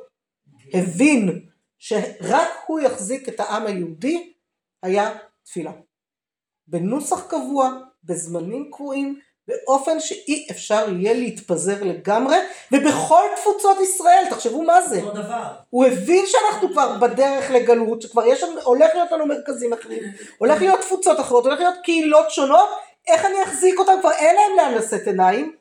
הבין 0.74 1.46
שרק 1.78 2.50
הוא 2.68 2.80
יחזיק 2.80 3.30
את 3.30 3.40
העם 3.40 3.66
היהודי, 3.66 4.34
היה 4.84 5.18
תפילה. 5.44 5.72
בנוסח 6.68 7.28
קבוע, 7.28 7.80
בזמנים 8.04 8.72
קבועים, 8.72 9.20
באופן 9.48 10.00
שאי 10.00 10.48
אפשר 10.52 10.86
יהיה 10.98 11.14
להתפזר 11.14 11.84
לגמרי, 11.84 12.36
ובכל 12.72 13.24
תפוצות 13.36 13.78
ישראל, 13.82 14.24
תחשבו 14.30 14.62
מה 14.62 14.82
זה. 14.82 15.02
אותו 15.02 15.12
דבר. 15.12 15.44
הוא 15.70 15.86
הבין 15.86 16.26
שאנחנו 16.28 16.70
כבר 16.72 16.98
בדרך 16.98 17.52
לגלות, 17.52 18.02
שכבר 18.02 18.26
יש, 18.26 18.44
הולך 18.64 18.90
להיות 18.94 19.12
לנו 19.12 19.26
מרכזים 19.26 19.74
אחרים, 19.74 20.04
הולך 20.38 20.62
להיות 20.62 20.80
תפוצות 20.80 21.20
אחרות, 21.20 21.46
הולך 21.46 21.60
להיות 21.60 21.76
קהילות 21.84 22.32
שונות, 22.32 22.70
איך 23.08 23.26
אני 23.26 23.44
אחזיק 23.44 23.80
אותם? 23.80 23.94
כבר 24.02 24.12
אין 24.12 24.36
להם 24.36 24.58
לאן 24.58 24.74
לשאת 24.78 25.08
עיניים, 25.08 25.56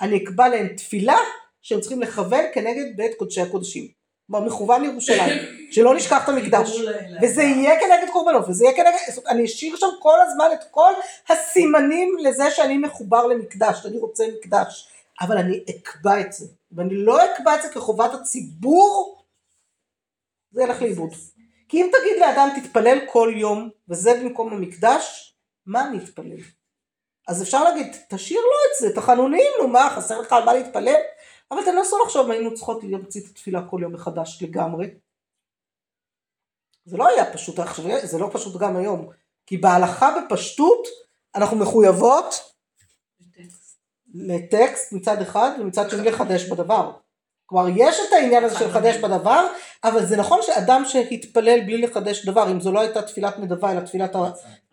אני 0.00 0.24
אקבע 0.24 0.48
להם 0.48 0.68
תפילה 0.76 1.18
שהם 1.62 1.80
צריכים 1.80 2.02
לכוון 2.02 2.44
כנגד 2.52 2.96
בית 2.96 3.14
קודשי 3.18 3.40
הקודשים. 3.40 3.99
כלומר 4.30 4.46
מכוון 4.46 4.82
לירושלים, 4.82 5.38
שלא 5.72 5.94
נשכח 5.94 6.24
את 6.24 6.28
המקדש. 6.28 6.80
וזה 7.22 7.42
יהיה 7.42 7.80
כנגד 7.80 8.12
קורבנות, 8.12 8.48
וזה 8.48 8.64
יהיה 8.64 8.76
כנגד, 8.76 9.24
אני 9.28 9.44
אשאיר 9.44 9.76
שם 9.76 9.86
כל 10.00 10.20
הזמן 10.20 10.46
את 10.52 10.64
כל 10.70 10.92
הסימנים 11.28 12.16
לזה 12.18 12.50
שאני 12.50 12.78
מחובר 12.78 13.26
למקדש, 13.26 13.82
שאני 13.82 13.98
רוצה 13.98 14.24
מקדש, 14.38 14.88
אבל 15.20 15.38
אני 15.38 15.64
אקבע 15.70 16.20
את 16.20 16.32
זה, 16.32 16.46
ואני 16.72 16.94
לא 16.94 17.24
אקבע 17.24 17.54
את 17.54 17.62
זה 17.62 17.68
כחובת 17.68 18.14
הציבור, 18.14 19.24
זה 20.52 20.62
ילך 20.62 20.82
לאיבוד. 20.82 21.10
כי 21.68 21.82
אם 21.82 21.90
תגיד 21.92 22.20
לאדם 22.20 22.48
תתפלל 22.60 22.98
כל 23.12 23.32
יום, 23.36 23.70
וזה 23.88 24.14
במקום 24.14 24.52
המקדש, 24.52 25.34
מה 25.66 25.86
אני 25.86 25.98
אתפלל? 25.98 26.40
אז 27.28 27.42
אפשר 27.42 27.64
להגיד, 27.64 27.96
תשאיר 28.08 28.40
לו 28.40 28.46
את 28.46 28.80
זה, 28.80 29.00
תחנונים, 29.00 29.50
נו 29.60 29.68
מה, 29.68 29.90
חסר 29.96 30.20
לך 30.20 30.32
על 30.32 30.44
מה 30.44 30.52
להתפלל? 30.52 31.00
אבל 31.50 31.64
תנסו 31.64 31.98
לחשוב 32.04 32.30
היינו 32.30 32.54
צריכות 32.54 32.84
להמציא 32.84 33.20
את 33.20 33.26
התפילה 33.26 33.68
כל 33.70 33.80
יום 33.82 33.92
מחדש 33.92 34.42
לגמרי. 34.42 34.90
זה 36.84 36.96
לא 36.96 37.08
היה 37.08 37.32
פשוט, 37.32 37.56
זה 38.02 38.18
לא 38.18 38.30
פשוט 38.32 38.60
גם 38.60 38.76
היום, 38.76 39.08
כי 39.46 39.56
בהלכה 39.56 40.16
בפשטות 40.20 40.86
אנחנו 41.34 41.56
מחויבות 41.56 42.54
לטקסט 44.14 44.92
מצד 44.92 45.22
אחד 45.22 45.50
ומצד 45.60 45.90
שני 45.90 46.10
לחדש 46.10 46.44
בדבר. 46.44 46.92
כלומר 47.46 47.68
יש 47.76 47.96
את 48.08 48.12
העניין 48.12 48.44
הזה 48.44 48.58
של 48.58 48.66
לחדש 48.66 48.96
בדבר, 48.96 49.46
אבל 49.84 50.06
זה 50.06 50.16
נכון 50.16 50.38
שאדם 50.42 50.82
שהתפלל 50.84 51.60
בלי 51.60 51.80
לחדש 51.80 52.26
דבר, 52.26 52.52
אם 52.52 52.60
זו 52.60 52.72
לא 52.72 52.80
הייתה 52.80 53.02
תפילת 53.02 53.38
נדבה 53.38 53.72
אלא 53.72 53.80
תפילת 53.80 54.16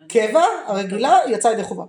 הקבע 0.00 0.42
הרגילה, 0.66 1.18
יצא 1.28 1.48
ידי 1.48 1.62
חובה. 1.62 1.84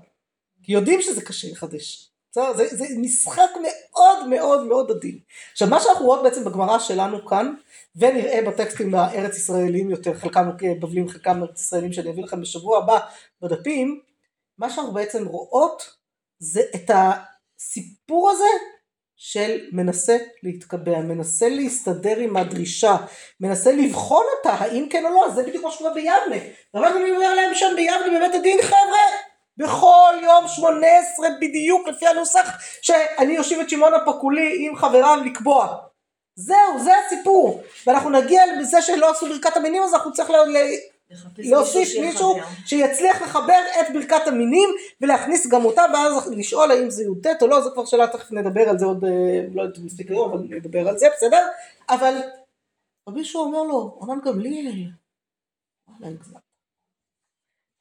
כי 0.63 0.72
יודעים 0.74 1.01
שזה 1.01 1.22
קשה 1.22 1.51
לחדש. 1.51 2.08
בסדר? 2.31 2.53
זה, 2.53 2.67
זה 2.71 2.86
משחק 2.98 3.50
מאוד 3.62 4.27
מאוד 4.27 4.65
מאוד 4.65 4.91
עדין. 4.91 5.19
עכשיו 5.51 5.67
מה 5.67 5.79
שאנחנו 5.79 6.05
רואות 6.05 6.24
בעצם 6.24 6.43
בגמרא 6.43 6.79
שלנו 6.79 7.25
כאן, 7.25 7.53
ונראה 7.95 8.41
בטקסטים 8.48 8.95
הארץ 8.95 9.38
ישראלים 9.38 9.89
יותר, 9.89 10.13
חלקם 10.13 10.50
בבלים, 10.81 11.09
חלקם 11.09 11.43
ארץ 11.43 11.59
ישראלים 11.59 11.93
שאני 11.93 12.09
אביא 12.09 12.24
לכם 12.24 12.41
בשבוע 12.41 12.77
הבא 12.77 13.00
בדפים, 13.41 14.01
מה 14.57 14.69
שאנחנו 14.69 14.93
בעצם 14.93 15.25
רואות 15.25 15.95
זה 16.39 16.62
את 16.75 16.91
הסיפור 16.93 18.29
הזה 18.29 18.50
של 19.15 19.59
מנסה 19.71 20.17
להתקבע, 20.43 21.00
מנסה 21.00 21.50
להסתדר 21.50 22.17
עם 22.17 22.38
הדרישה, 22.38 22.95
מנסה 23.39 23.71
לבחון 23.71 24.25
אותה, 24.38 24.50
האם 24.50 24.88
כן 24.89 25.05
או 25.05 25.09
לא, 25.09 25.29
זה 25.36 25.43
בדיוק 25.43 25.63
מה 25.63 25.71
שקורה 25.71 25.93
ביבנה. 25.93 26.36
רבן 26.75 27.01
אומר 27.15 27.36
להם 27.36 27.55
שם 27.55 27.74
ביבנה 27.75 28.19
בבית 28.19 28.39
הדין, 28.39 28.62
חבר'ה, 28.62 29.28
בכל 29.59 30.13
יום 30.23 30.47
שמונה 30.47 30.87
עשרה 30.99 31.27
בדיוק 31.41 31.87
לפי 31.87 32.07
הנוסח 32.07 32.47
שאני 32.81 33.37
אושיב 33.37 33.59
את 33.59 33.69
שמעון 33.69 33.93
הפקולי 33.93 34.67
עם 34.67 34.75
חבריו 34.75 35.17
לקבוע. 35.25 35.77
זהו, 36.35 36.79
זה 36.83 36.91
הסיפור. 37.05 37.63
ואנחנו 37.87 38.09
נגיע 38.09 38.43
לזה 38.59 38.81
שלא 38.81 39.11
עשו 39.11 39.25
ברכת 39.25 39.57
המינים, 39.57 39.83
אז 39.83 39.93
אנחנו 39.93 40.13
צריך 40.13 40.29
ל- 40.29 40.33
ל- 40.33 40.77
להוסיף 41.37 41.89
מישהו 42.01 42.35
שיצליח 42.65 43.21
לחבר 43.21 43.59
את 43.81 43.93
ברכת 43.93 44.27
המינים 44.27 44.69
ולהכניס 45.01 45.47
גם 45.47 45.65
אותה 45.65 45.81
ואז 45.93 46.31
לשאול 46.31 46.71
האם 46.71 46.89
זה 46.89 47.03
י"ט 47.03 47.41
או 47.41 47.47
לא, 47.47 47.61
זה 47.61 47.69
כבר 47.73 47.85
שאלה, 47.85 48.07
תכף 48.07 48.31
נדבר 48.31 48.69
על 48.69 48.79
זה 48.79 48.85
עוד, 48.85 49.05
אה, 49.05 49.09
לא 49.53 49.61
יודעת 49.61 49.77
אם 49.77 49.85
נספיק 49.85 50.09
היום, 50.09 50.31
אבל 50.31 50.39
נדבר 50.49 50.89
על 50.89 50.97
זה, 50.97 51.07
בסדר? 51.17 51.47
אבל 51.89 52.13
יהושע 53.15 53.39
אומר 53.39 53.63
לו, 53.63 53.99
רבן 54.01 54.19
גמליאל, 54.25 54.65
וואלה, 55.87 56.15
הגזמת. 56.15 56.41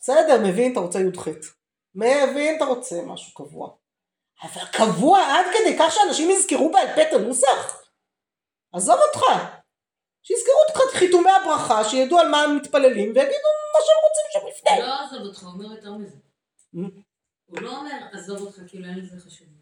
בסדר, 0.00 0.40
מבין, 0.44 0.72
אתה 0.72 0.80
רוצה 0.80 1.00
י"ח. 1.00 1.57
מבין, 1.94 2.56
אתה 2.56 2.64
רוצה 2.64 3.02
משהו 3.06 3.34
קבוע. 3.34 3.70
אבל 4.42 4.66
קבוע 4.72 5.18
עד 5.20 5.46
כדי 5.52 5.76
כך 5.78 5.92
שאנשים 5.94 6.30
יזכרו 6.30 6.72
בעל 6.72 6.86
פה 6.94 7.02
את 7.02 7.12
הנוסח? 7.12 7.82
עזוב 8.72 8.96
אותך. 9.08 9.22
שיזכרו 10.22 10.54
אותך 10.68 10.80
את 10.90 10.94
חיתומי 10.94 11.30
הברכה, 11.30 11.84
שידעו 11.84 12.18
על 12.18 12.28
מה 12.28 12.42
הם 12.42 12.56
מתפללים, 12.56 13.08
ויגידו 13.08 13.48
מה 13.74 13.80
שהם 13.86 13.96
רוצים 14.08 14.24
שם 14.32 14.48
לפני. 14.48 14.86
לא 14.88 15.04
עזוב 15.04 15.26
אותך, 15.26 15.42
הוא 15.42 15.52
אומר 15.52 15.74
יותר 15.74 15.92
מזה. 15.92 16.16
הוא 17.46 17.60
לא 17.60 17.76
אומר 17.76 17.98
עזוב 18.12 18.40
אותך 18.40 18.56
כאילו 18.68 18.84
אין 18.88 18.98
לזה 18.98 19.16
חשיבות. 19.26 19.58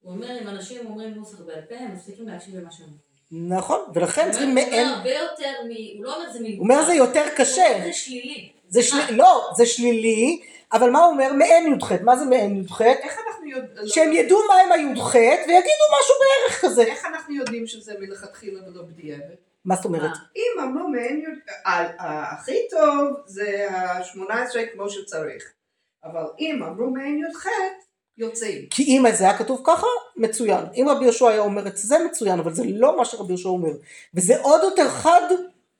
הוא 0.00 0.12
אומר 0.12 0.40
אם 0.42 0.48
אנשים 0.48 0.86
אומרים 0.86 1.14
נוסח 1.14 1.40
בעל 1.40 1.62
פה, 1.68 1.74
הם 1.74 1.94
מפסיקים 1.94 2.28
להקשיב 2.28 2.54
למה 2.56 2.70
שהם 2.72 2.86
אומרים. 2.86 3.10
נכון, 3.58 3.80
ולכן 3.94 4.30
צריכים 4.30 4.48
אומר- 4.50 4.62
הוא 4.62 4.70
מעין... 4.70 4.86
אומר 4.88 4.96
הרבה 4.96 5.10
יותר 5.14 5.52
מ... 5.64 5.96
הוא 5.98 6.04
לא 6.04 6.16
אומר 6.16 6.32
זה 6.32 6.40
מיוחד. 6.40 6.58
הוא 6.58 6.68
אומר 6.70 6.86
זה 6.86 6.94
יותר 6.94 7.24
קשה. 7.36 7.66
הוא 7.66 7.74
אומר 7.74 7.86
זה 7.86 7.92
שלילי. 7.92 8.52
זה 8.70 8.82
שלילי, 8.82 9.16
לא, 9.16 9.50
זה 9.56 9.66
שלילי, 9.66 10.40
אבל 10.72 10.90
מה 10.90 10.98
הוא 11.04 11.12
אומר? 11.12 11.32
מעין 11.32 11.74
י"ח. 11.74 11.92
מה 12.02 12.16
זה 12.16 12.24
מעין 12.24 12.64
י"ח? 12.64 12.82
איך 12.82 13.18
אנחנו 13.28 13.46
יודעים... 13.46 13.88
שהם 13.88 14.12
ידעו 14.12 14.38
מה 14.48 14.54
הם 14.54 14.72
הי"ח 14.72 15.14
ויגידו 15.14 15.84
משהו 16.00 16.14
בערך 16.20 16.60
כזה. 16.60 16.82
איך 16.82 17.04
אנחנו 17.06 17.34
יודעים 17.34 17.66
שזה 17.66 17.94
מלכתחילה 18.00 18.60
ולא 18.68 18.82
בדיעבד? 18.82 19.34
מה 19.64 19.76
זאת 19.76 19.84
אומרת? 19.84 20.10
אם 20.36 20.60
אמרו 20.62 20.88
מעין 20.88 21.20
י"ח, 21.20 21.52
ה- 21.64 22.02
ה- 22.02 22.34
הכי 22.34 22.56
טוב 22.70 23.08
זה 23.26 23.66
ה-18 23.70 24.32
כמו 24.72 24.90
שצריך. 24.90 25.52
אבל 26.04 26.24
אם 26.38 26.62
אמרו 26.62 26.90
מעין 26.90 27.24
י"ח, 27.30 27.46
יוצאים. 28.18 28.66
כי 28.70 28.82
אם 28.82 29.04
זה 29.12 29.24
היה 29.24 29.38
כתוב 29.38 29.62
ככה, 29.64 29.86
מצוין. 30.16 30.64
אם 30.74 30.86
רבי 30.90 31.04
יהושע 31.04 31.28
היה 31.28 31.40
אומר 31.40 31.66
את 31.66 31.76
זה, 31.76 31.96
מצוין, 32.10 32.38
אבל 32.38 32.54
זה 32.54 32.62
לא 32.66 32.96
מה 32.96 33.04
שרבי 33.04 33.32
יהושע 33.32 33.48
אומר. 33.48 33.70
וזה 34.14 34.40
עוד 34.40 34.60
יותר 34.62 34.88
חד 34.88 35.22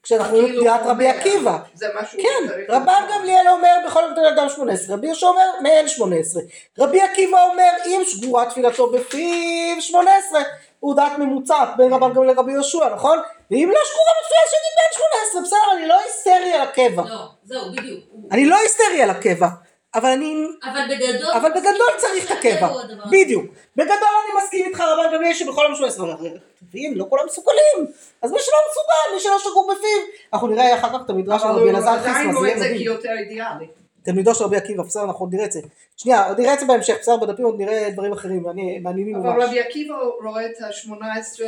כשאנחנו 0.03 0.37
רואים 0.37 0.49
כאילו 0.49 0.75
הוא 0.75 0.91
רבי 0.91 1.09
עקיבא. 1.09 1.59
זה 1.75 1.87
מה 1.95 2.07
שהוא 2.07 2.23
כן, 2.23 2.63
רבן. 2.69 3.03
גמליאל 3.15 3.49
אומר 3.49 3.75
בכל 3.87 4.11
מקרה 4.13 4.29
אדם 4.29 4.49
18, 4.49 4.97
רבי 4.97 5.07
יהושע 5.07 5.27
אומר 5.27 5.45
מעין 5.63 5.89
18. 5.89 6.43
רבי 6.79 7.01
עקיבא 7.03 7.43
אומר 7.51 7.71
אם 7.87 8.03
שגורה 8.05 8.51
תפילתו 8.51 8.91
בפיו 8.91 9.77
18. 9.81 10.41
הוא 10.81 10.95
דעת 10.97 11.19
ממוצעת 11.19 11.69
בין 11.77 11.93
רבן 11.93 12.13
גמליאל 12.15 12.35
לרבי 12.37 12.53
יהושע, 12.53 12.95
נכון? 12.95 13.19
ואם 13.51 13.71
לא 13.75 13.81
שגורה 13.85 14.13
בתפילה 14.21 14.41
שיגיד 14.51 14.73
מעין 14.77 15.09
18, 15.33 15.43
בסדר, 15.43 15.77
אני 15.77 15.89
לא 15.89 16.01
היסטרי 16.05 16.53
על 16.53 16.61
הקבע. 16.61 17.03
לא, 17.09 17.27
זהו, 17.45 17.73
בדיוק. 17.73 18.01
אני 18.33 18.47
לא 18.47 18.57
היסטרי 18.57 19.03
על 19.03 19.11
הקבע, 19.11 19.49
אבל 19.95 20.09
אני 20.11 20.35
אבל 20.65 20.81
בגדול... 20.97 21.31
אבל 21.33 21.51
בגדול 21.51 21.91
צריך 21.97 22.33
את 22.33 22.39
הקבע, 22.39 22.67
הוא. 22.67 22.81
בדיוק. 23.11 23.45
בגדול 23.77 23.95
אני 23.95 24.45
מסכים 24.45 24.67
איתך 24.67 24.81
רבן 24.81 25.15
גמליאל 25.15 25.35
שבכל 25.35 25.63
יום 25.65 25.75
שהוא 25.75 25.87
עשרה, 25.87 26.17
מבין? 26.63 26.95
לא 26.95 27.07
כולם 27.11 27.27
מסוגלים. 27.27 27.93
אז 28.23 28.33
מי 28.33 28.39
שלא 28.41 28.57
מסוגל, 28.71 29.15
מי 29.15 29.21
שלא 29.21 29.39
שגור 29.39 29.73
בפיו. 29.73 30.01
אנחנו 30.33 30.49
נראה 30.49 30.79
אחר 30.79 30.89
כך 30.89 31.05
את 31.05 31.11
המדרש 31.11 31.41
של 31.43 31.47
אבל 31.47 31.55
רבי 31.57 31.63
הוא 31.63 31.71
אלעזר 31.71 31.89
עדיין 31.91 32.15
חיסמה, 32.15 32.33
זה 32.33 32.39
רואה 32.39 32.49
יהיה 32.49 32.57
את 32.57 32.63
זה 32.63 32.69
מדהים. 32.69 32.79
כיותר 32.83 33.13
אידיאלי. 33.19 33.67
תלמידו 34.03 34.35
של 34.35 34.45
רבי 34.45 34.57
עקיבא, 34.57 34.83
בסדר, 34.83 35.05
אנחנו 35.05 35.27
נראה 35.27 35.45
את 35.45 35.53
זה. 35.53 35.61
שנייה, 35.97 36.27
עוד 36.29 36.41
נראה 36.41 36.55
את 36.55 36.61
זה 36.61 36.67
בהמשך, 36.67 36.97
בסדר, 37.01 37.17
בדפים 37.17 37.45
עוד 37.45 37.55
נראה 37.61 37.91
דברים 37.91 38.13
אחרים, 38.13 38.43
מעניין- 38.43 38.83
מעניינים 38.83 39.17
אבל 39.17 39.29
ממש. 39.31 39.45
רבי 39.45 39.61
עקיבא 39.61 39.95
רואה 40.25 40.47
את 40.47 40.61
ה-18 40.61 41.41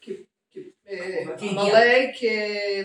כאידיאל. 0.00 1.54
מלא 1.54 1.80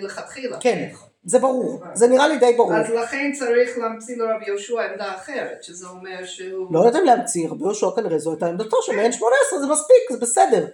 כלכתחילה. 0.01 0.57
כן, 0.59 0.89
זה 1.29 1.39
ברור, 1.39 1.79
זה 1.93 2.07
נראה 2.07 2.27
לי 2.27 2.37
די 2.37 2.53
ברור. 2.57 2.73
אז 2.73 2.89
לכן 2.89 3.31
צריך 3.39 3.77
להמציא 3.77 4.17
לרבי 4.17 4.45
יהושע 4.47 4.81
עמדה 4.81 5.15
אחרת, 5.15 5.63
שזה 5.63 5.87
אומר 5.87 6.25
שהוא... 6.25 6.73
לא 6.73 6.79
יודעים 6.79 7.05
להמציא, 7.05 7.49
רבי 7.49 7.63
יהושע 7.63 7.87
כנראה 7.95 8.17
זו 8.17 8.31
הייתה 8.31 8.47
עמדתו 8.47 8.77
שמעין 8.81 9.11
18 9.11 9.59
זה 9.59 9.67
מספיק, 9.67 10.11
זה 10.11 10.17
בסדר. 10.19 10.67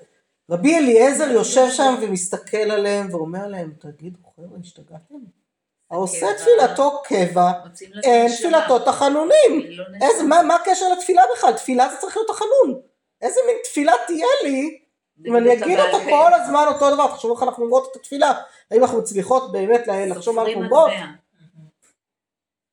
רבי 0.52 0.78
אליעזר 0.78 1.32
יושב 1.32 1.68
שם 1.70 1.96
ומסתכל 2.02 2.58
עליהם 2.58 3.08
ואומר 3.12 3.48
להם, 3.48 3.72
תגידו 3.80 4.20
חבר'ה, 4.36 4.58
השתגעתם? 4.62 5.16
העושה. 5.92 6.28
תפילתו 6.38 7.02
קבע, 7.04 7.52
אין. 8.04 8.32
תפילתו 8.32 8.80
תחנונים. 8.80 9.62
לא 9.68 10.44
מה 10.44 10.56
הקשר 10.56 10.86
לתפילה 10.98 11.22
בכלל? 11.36 11.54
תפילה 11.54 11.90
זה 11.90 11.96
צריך 11.98 12.18
להיות 12.18 12.30
תחנון. 12.30 12.82
איזה 13.22 13.40
מין 13.48 13.56
תפילה 13.64 13.94
תהיה 14.08 14.28
לי, 14.44 14.80
אם 15.26 15.36
אני 15.38 15.54
אגיד 15.54 15.80
אותה 15.80 15.98
כל 16.10 16.34
הזמן 16.34 16.66
אותו 16.68 16.94
דבר, 16.94 17.08
תחשבו 17.08 17.34
איך 17.34 17.44
אנחנו 17.44 17.64
אומרות 17.64 17.88
את 17.92 18.02
התפילה. 18.02 18.34
האם 18.72 18.82
אנחנו 18.84 18.98
מצליחות 19.00 19.52
באמת 19.52 19.82
לחשוב 19.88 20.36
מה 20.36 20.42
אנחנו 20.42 20.62
אומרות? 20.64 20.92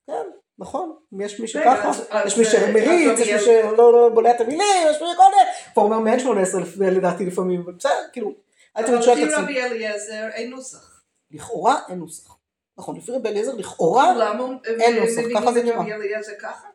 כן, 0.07 0.23
נכון. 0.59 0.97
אם 1.15 1.21
יש 1.21 1.41
מי 1.41 1.49
שככה, 1.49 1.91
יש 2.27 2.39
מי 2.39 2.45
שמריץ, 2.45 3.19
יש 3.19 3.29
מי 3.33 3.41
שלא 3.41 3.93
לא 3.93 4.09
בולע 4.15 4.31
את 4.31 4.41
המילים, 4.41 4.61
יש 4.91 5.03
מי 5.03 5.09
שכל 5.13 5.23
מיני. 5.31 5.43
כבר 5.73 5.83
אומר 5.83 5.99
מעין 5.99 6.19
18 6.21 6.61
לפ- 6.61 6.77
לדעתי 6.81 7.27
לפעמים, 7.27 7.61
אבל 7.65 7.73
בסדר, 7.73 7.93
כאילו, 8.13 8.33
אל 8.77 8.83
תמיד 8.83 8.95
אבל 8.95 9.03
שואל 9.05 9.17
לפי 9.17 9.25
את 9.25 9.33
עצמי. 9.33 9.43
רבי 9.45 9.63
אליעזר 9.63 10.29
אין 10.33 10.51
נוסח. 10.51 11.03
לכאורה 11.31 11.77
אין 11.89 11.99
נוסח. 11.99 12.37
נכון, 12.79 12.97
לפי 12.97 13.13
רבי 13.13 13.29
אליעזר 13.29 13.55
לכאורה 13.55 14.15
למה 14.15 14.45
אין 14.67 14.99
נוסח, 15.01 15.21
ככה 15.35 15.53
זה 15.53 15.63
נראה. 15.63 15.85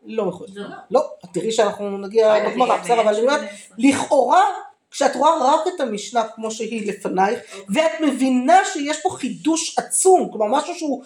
לא 0.05 0.25
מחויב. 0.25 0.49
לא. 0.57 0.67
לא, 0.91 1.05
תראי 1.33 1.51
שאנחנו 1.51 1.97
נגיע 1.97 2.33
אה, 2.35 2.49
בגמרא, 2.49 2.73
אני- 2.75 2.83
בסדר, 2.83 3.01
אבל 3.01 3.07
אני 3.13 3.21
אומרת, 3.21 3.39
18. 3.39 3.77
לכאורה, 3.77 4.43
כשאת 4.91 5.15
רואה 5.15 5.53
רק 5.53 5.67
את 5.75 5.81
המשנה 5.81 6.27
כמו 6.35 6.51
שהיא 6.51 6.87
לפנייך, 6.91 7.39
ואת 7.73 7.91
מבינה 8.01 8.59
שיש 8.73 9.01
פה 9.03 9.09
חידוש 9.09 9.79
עצום, 9.79 10.29
כלומר 10.31 10.57
משהו 10.57 10.75
שהוא 10.75 11.03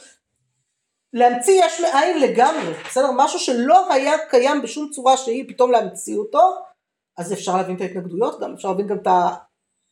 להמציא 1.13 1.61
יש 1.65 1.81
מאין 1.81 2.19
לגמרי, 2.19 2.73
בסדר? 2.85 3.11
משהו 3.17 3.39
שלא 3.39 3.93
היה 3.93 4.13
קיים 4.29 4.61
בשום 4.61 4.89
צורה 4.89 5.17
שהיא, 5.17 5.45
פתאום 5.47 5.71
להמציא 5.71 6.17
אותו, 6.17 6.55
אז 7.17 7.33
אפשר 7.33 7.57
להבין 7.57 7.75
את 7.75 7.81
ההתנגדויות 7.81 8.39
גם, 8.39 8.53
אפשר 8.53 8.67
להבין 8.67 8.87
גם 8.87 8.97
את 8.97 9.07
ה... 9.07 9.29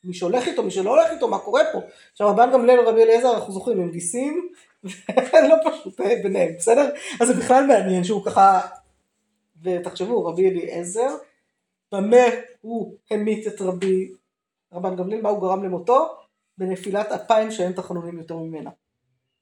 מי 0.03 0.13
שהולך 0.13 0.47
איתו, 0.47 0.63
מי 0.63 0.71
שלא 0.71 0.89
הולך 0.89 1.11
איתו, 1.11 1.27
מה 1.27 1.39
קורה 1.39 1.61
פה. 1.71 1.79
עכשיו 2.11 2.29
רבן 2.29 2.51
גמליאל 2.51 2.79
ורבי 2.79 3.03
אליעזר, 3.03 3.35
אנחנו 3.35 3.53
זוכרים, 3.53 3.79
הם 3.79 3.91
גיסים, 3.91 4.49
לא 5.49 5.55
פשוט 5.65 6.01
אה, 6.01 6.15
ביניהם, 6.23 6.53
בסדר? 6.57 6.89
אז 7.21 7.27
זה 7.27 7.33
בכלל 7.33 7.65
מעניין 7.65 8.03
שהוא 8.03 8.25
ככה, 8.25 8.61
ותחשבו, 9.63 10.25
רבי 10.25 10.49
אליעזר, 10.49 11.15
במה 11.91 12.25
הוא 12.61 12.95
המית 13.11 13.47
את 13.47 13.61
רבי 13.61 14.11
רבן 14.73 14.95
גמליאל, 14.95 15.21
מה 15.21 15.29
הוא 15.29 15.41
גרם 15.41 15.63
למותו? 15.63 16.07
בנפילת 16.57 17.11
אפיים 17.11 17.51
שאין 17.51 17.71
תחנונים 17.71 18.17
יותר 18.17 18.37
ממנה. 18.37 18.69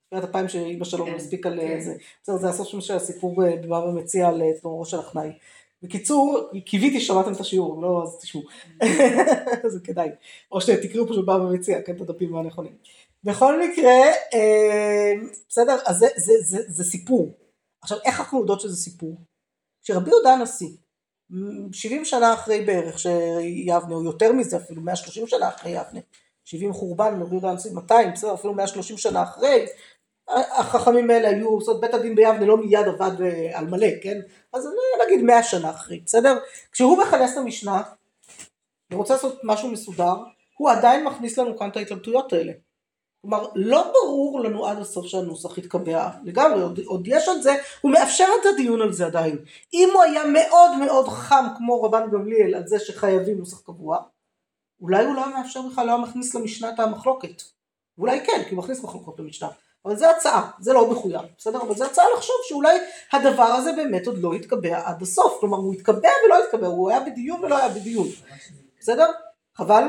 נפילת 0.05 0.29
אפיים 0.29 0.49
שאימא 0.49 0.85
שלו 0.85 1.05
מספיק 1.05 1.45
על 1.45 1.59
כן. 1.61 1.79
זה. 1.79 1.95
בסדר, 2.23 2.37
זה 2.37 2.49
הסוף 2.49 2.79
של 2.79 2.95
הסיפור 2.95 3.43
אה, 3.43 3.55
בבבא 3.55 3.91
מציע 3.91 4.27
על 4.27 4.41
אה, 4.41 4.59
תנורו 4.61 4.85
של 4.85 4.99
החנאי. 4.99 5.31
בקיצור, 5.83 6.49
קיוויתי 6.65 6.99
ששמעתם 6.99 7.33
את 7.33 7.39
השיעור, 7.39 7.75
אם 7.75 7.83
לא 7.83 8.03
אז 8.03 8.19
תשמעו. 8.21 8.43
זה 9.73 9.79
כדאי. 9.83 10.09
או 10.51 10.61
שתקראו 10.61 11.07
פשוט 11.07 11.25
בבא 11.25 11.37
מציע, 11.37 11.81
כן, 11.81 11.95
את 11.95 12.01
הדפים 12.01 12.35
הנכונים. 12.35 12.75
בכל 13.23 13.61
מקרה, 13.61 14.01
אה, 14.33 15.13
בסדר, 15.49 15.77
אז 15.85 15.97
זה, 15.97 16.07
זה, 16.15 16.33
זה, 16.41 16.57
זה 16.67 16.83
סיפור. 16.83 17.31
עכשיו, 17.81 17.97
איך 18.05 18.19
אנחנו 18.19 18.39
יודעות 18.39 18.61
שזה 18.61 18.75
סיפור? 18.75 19.15
כשרבי 19.83 20.09
יהודה 20.09 20.33
הנשיא, 20.33 20.69
70 21.71 22.05
שנה 22.05 22.33
אחרי 22.33 22.65
בערך 22.65 22.99
שיבנה, 22.99 23.95
או 23.95 24.03
יותר 24.03 24.31
מזה 24.31 24.57
אפילו, 24.57 24.81
130 24.81 25.27
שנה 25.27 25.47
אחרי 25.47 25.71
יבנה, 25.71 25.99
70 26.45 26.73
חורבן, 26.73 27.19
יהודה 27.31 27.49
הנשיא 27.49 27.71
200, 27.71 28.11
בסדר, 28.11 28.33
אפילו 28.33 28.53
130 28.53 28.97
שנה 28.97 29.23
אחרי, 29.23 29.65
החכמים 30.29 31.09
האלה 31.09 31.29
היו, 31.29 31.61
זאת 31.61 31.67
אומרת, 31.67 31.81
בית 31.81 31.93
הדין 31.93 32.15
ביבנה 32.15 32.45
לא 32.45 32.57
מיד 32.57 32.87
עבד 32.87 33.21
אה, 33.21 33.59
על 33.59 33.65
מלא, 33.65 33.87
כן? 34.03 34.17
אז 34.53 34.69
נגיד 35.05 35.25
100 35.25 35.43
שנה 35.43 35.69
אחרי, 35.69 35.99
בסדר? 36.05 36.37
כשהוא 36.71 36.97
מכנס 36.97 37.33
את 37.33 37.37
המשנה, 37.37 37.81
ורוצה 38.91 39.13
לעשות 39.13 39.39
משהו 39.43 39.69
מסודר, 39.69 40.15
הוא 40.57 40.69
עדיין 40.69 41.03
מכניס 41.03 41.37
לנו 41.37 41.57
כאן 41.57 41.69
את 41.69 41.77
ההתלבטויות 41.77 42.33
האלה. 42.33 42.53
כלומר, 43.29 43.47
לא 43.55 43.91
ברור 43.93 44.39
לנו 44.39 44.67
עד 44.67 44.77
הסוף 44.77 45.05
שהנוסח 45.05 45.57
יתקבע 45.57 46.09
לגמרי, 46.23 46.61
עוד, 46.61 46.79
עוד 46.85 47.07
יש 47.07 47.27
על 47.27 47.41
זה, 47.41 47.55
הוא 47.81 47.91
מאפשר 47.91 48.25
את 48.41 48.45
הדיון 48.53 48.81
על 48.81 48.93
זה 48.93 49.05
עדיין. 49.05 49.37
אם 49.73 49.89
הוא 49.93 50.01
היה 50.01 50.25
מאוד 50.25 50.77
מאוד 50.77 51.07
חם 51.07 51.45
כמו 51.57 51.83
רבן 51.83 52.11
גמליאל 52.11 52.55
על 52.55 52.67
זה 52.67 52.79
שחייבים 52.79 53.37
נוסח 53.37 53.61
קבוע, 53.61 53.97
אולי 54.81 55.05
הוא 55.05 55.15
לא 55.15 55.25
היה 55.25 55.37
מאפשר 55.37 55.61
בכלל, 55.71 55.85
לא 55.85 55.91
היה 55.91 56.01
מכניס 56.01 56.35
למשנה 56.35 56.69
את 56.69 56.79
המחלוקת. 56.79 57.41
ואולי 57.97 58.25
כן, 58.25 58.43
כי 58.43 58.55
הוא 58.55 58.63
מכניס 58.63 58.83
מחלוקות 58.83 59.19
למשנה. 59.19 59.49
אבל 59.85 59.95
זו 59.95 60.05
הצעה, 60.05 60.51
זה 60.59 60.73
לא 60.73 60.91
מחויב, 60.91 61.21
בסדר? 61.37 61.61
אבל 61.61 61.75
זו 61.75 61.85
הצעה 61.85 62.05
לחשוב 62.17 62.35
שאולי 62.47 62.77
הדבר 63.13 63.43
הזה 63.43 63.71
באמת 63.71 64.07
עוד 64.07 64.17
לא 64.17 64.35
יתקבע 64.35 64.81
עד 64.85 65.01
הסוף. 65.01 65.37
כלומר, 65.39 65.57
הוא 65.57 65.73
יתקבע 65.73 66.09
ולא 66.25 66.43
יתקבע, 66.43 66.67
הוא 66.67 66.89
היה 66.89 66.99
בדיון 66.99 67.43
ולא 67.43 67.57
היה 67.57 67.69
בדיון. 67.69 68.07
בסדר? 68.79 69.07
חבל? 69.55 69.83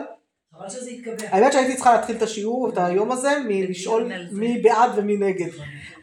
חבל 0.58 0.70
שזה 0.70 0.90
יתקבע. 0.90 1.28
האמת 1.28 1.52
שהייתי 1.52 1.74
צריכה 1.74 1.94
להתחיל 1.94 2.16
את 2.16 2.22
השיעור, 2.22 2.68
את 2.68 2.74
היום 2.78 3.12
הזה, 3.12 3.28
מלשאול. 3.48 4.12
מי 4.32 4.58
בעד 4.62 4.90
ומי 4.96 5.16
נגד. 5.16 5.50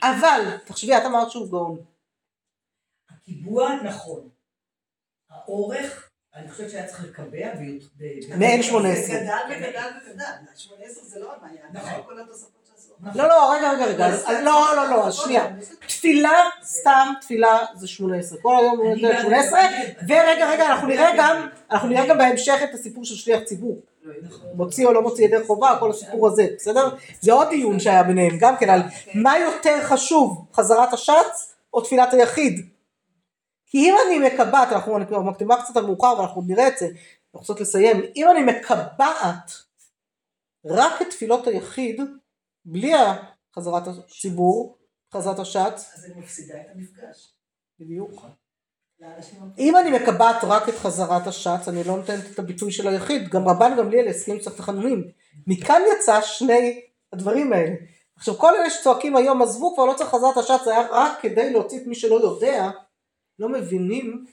אבל, 0.04 0.58
תחשבי, 0.65 0.98
את 0.98 1.02
אמרת 1.06 1.32
שהוא 1.32 1.52
גאון. 1.52 1.78
הקיבוע 3.10 3.76
נכון. 3.84 4.30
האורך, 5.30 6.10
אני 6.36 6.52
חושבת 6.52 6.70
שהיה 6.70 6.88
צריך 6.88 7.04
לקבע. 7.04 7.54
ב- 7.56 7.78
ב- 7.98 8.38
מעין 8.39 8.62
זה 8.62 8.68
18. 8.68 9.15
גדל 9.20 9.38
וגדל 9.50 9.89
וגדל. 10.12 10.24
18 10.56 11.04
זה 11.04 11.20
לא 11.20 11.36
הבעיה. 11.36 11.62
נכון. 11.74 12.04
כל 12.06 12.22
התוספות. 12.22 12.64
לא, 13.15 13.27
לא, 13.27 13.53
רגע, 13.53 13.71
רגע, 13.71 13.86
רגע, 13.86 14.41
לא, 14.41 14.75
לא, 14.75 14.89
לא, 14.89 15.12
שנייה. 15.12 15.45
תפילה, 15.88 16.39
סתם 16.63 17.13
תפילה 17.21 17.60
זה 17.75 17.88
18. 17.88 18.38
כל 18.41 18.58
היום 18.60 18.77
הוא 18.77 18.93
אני 18.93 19.01
נותן 19.01 19.13
בעד 19.13 19.21
18, 19.21 19.60
לקבל. 19.63 20.15
ורגע, 20.15 20.49
רגע, 20.49 20.67
אנחנו 20.67 20.88
נראה 20.88 21.12
גם, 21.17 21.47
אנחנו 21.71 21.89
נראה 21.89 22.08
גם 22.08 22.17
בהמשך 22.17 22.60
את 22.63 22.73
הסיפור 22.73 23.05
של 23.05 23.15
שליח 23.15 23.43
ציבור. 23.43 23.81
מוציא 24.53 24.86
או 24.86 24.93
לא 24.93 25.01
מוציא 25.01 25.25
ידי 25.25 25.43
חובה, 25.47 25.77
כל 25.79 25.89
הסיפור 25.89 26.27
הזה, 26.27 26.47
בסדר? 26.55 26.89
זה 27.21 27.34
עוד 27.34 27.49
דיון 27.49 27.79
שהיה 27.79 28.03
ביניהם, 28.03 28.38
גם 28.39 28.58
כן 28.58 28.69
על 28.69 28.81
מה 29.13 29.39
יותר 29.39 29.84
חשוב, 29.84 30.45
חזרת 30.53 30.93
השץ 30.93 31.55
או 31.73 31.81
תפילת 31.81 32.13
היחיד. 32.13 32.69
כי 33.67 33.77
אם 33.77 33.95
אני 34.08 34.19
מקבעת, 34.27 34.71
אנחנו 34.71 34.99
מקדימה 35.23 35.62
קצת 35.62 35.77
על 35.77 35.86
מאוחר 35.86 36.19
ואנחנו 36.19 36.43
נראה 36.47 36.67
את 36.67 36.77
זה, 36.77 36.86
אנחנו 36.86 37.39
רוצות 37.39 37.62
לסיים, 37.62 38.01
אם 38.15 38.29
אני 38.29 38.43
מקבעת 38.43 39.51
רק 40.65 41.01
את 41.01 41.10
תפילות 41.10 41.47
היחיד, 41.47 42.01
בלי 42.65 42.93
חזרת 43.56 43.84
הציבור, 43.88 44.78
חזרת 45.13 45.39
השץ, 45.39 45.91
אז 45.95 46.06
אני 46.06 46.13
מפסידה 46.19 46.62
את 46.62 46.65
המפגש. 46.75 47.34
בדיוק. 47.80 48.21
לאנשים 48.99 49.39
אם 49.58 49.78
אני 49.78 49.91
מקבעת 49.91 50.43
רק 50.43 50.69
את 50.69 50.73
חזרת 50.75 51.28
השץ, 51.28 51.67
אני 51.67 51.84
לא 51.84 51.97
נותנת 51.97 52.32
את 52.34 52.39
הביטוי 52.39 52.71
של 52.71 52.88
היחיד, 52.88 53.30
גם 53.30 53.47
רבן 53.47 53.78
גמליאל 53.78 54.08
הסכים 54.08 54.39
שצריך 54.39 54.58
תחנונים. 54.58 55.12
מכאן 55.47 55.82
יצא 55.93 56.21
שני 56.21 56.82
הדברים 57.13 57.54
האלה. 57.54 57.75
עכשיו 58.15 58.38
כל 58.38 58.56
אלה 58.56 58.69
שצועקים 58.69 59.15
היום 59.15 59.41
עזבו 59.41 59.73
כבר 59.73 59.86
לא 59.86 59.93
צריך 59.93 60.10
חזרת 60.10 60.38
השץ, 60.38 60.63
זה 60.65 60.71
היה 60.71 60.88
רק 60.91 61.21
כדי 61.21 61.54
להוציא 61.54 61.82
את 61.82 61.88
מי 61.88 61.95
שלא 61.95 62.15
יודע, 62.15 62.69
לא 63.39 63.49
מבינים 63.49 64.25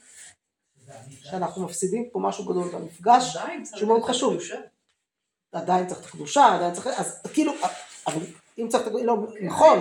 שאנחנו 1.07 1.65
מפסידים 1.65 2.09
פה 2.11 2.19
משהו 2.19 2.45
גדול 2.45 2.69
במפגש, 2.69 3.37
שהוא 3.75 3.87
מאוד 3.87 4.03
חשוב. 4.03 4.37
עדיין 5.51 5.87
צריך 5.87 5.99
את 5.99 6.05
הקדושה, 6.05 6.55
עדיין 6.55 6.73
צריך, 6.73 6.87
אז 6.87 7.21
כאילו 7.33 7.53
אבל 8.07 8.21
אם 8.59 8.67
צריך, 8.67 8.83
לא, 9.03 9.15
נכון. 9.41 9.79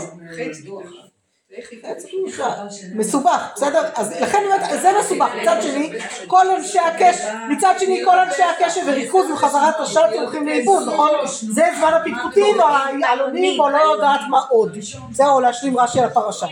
מסובך, 2.94 3.52
בסדר? 3.54 3.82
אז 3.94 4.12
לכן 4.12 4.38
אני 4.38 4.46
אומרת, 4.46 4.80
זה 4.82 4.92
מסובך. 5.00 5.30
מצד 5.42 5.56
שני, 5.62 5.92
כל 6.26 6.50
אנשי 6.50 6.78
הקשב, 6.78 7.28
מצד 7.50 7.74
שני, 7.78 8.02
כל 8.04 8.18
אנשי 8.18 8.42
הקשב 8.42 8.80
וריכוז 8.86 9.30
וחזרת 9.30 9.80
השעות 9.80 10.12
הולכים 10.12 10.46
לאיבוד, 10.46 10.88
נכון? 10.88 11.10
זה 11.26 11.64
זמן 11.78 11.92
הפטפוטים 11.94 12.60
או 12.60 12.66
העלונים 13.04 13.60
או 13.60 13.70
לא 13.70 13.78
יודעת 13.78 14.20
מה 14.30 14.40
עוד. 14.50 14.78
זהו, 15.12 15.40
להשלים 15.40 15.78
רש"י 15.78 16.00
על 16.00 16.04
הפרשה. 16.04 16.46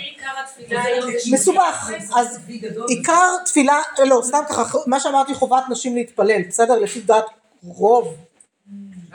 מסובך, 1.33 1.90
אז 2.16 2.38
עיקר 2.88 3.37
תפילה, 3.44 3.78
לא, 4.04 4.20
סתם 4.24 4.42
ככה, 4.48 4.78
מה 4.87 5.00
שאמרתי 5.00 5.35
חובת 5.35 5.62
נשים 5.70 5.94
להתפלל, 5.94 6.42
בסדר? 6.48 6.78
לפי 6.78 7.00
דעת 7.00 7.26
רוב 7.64 8.14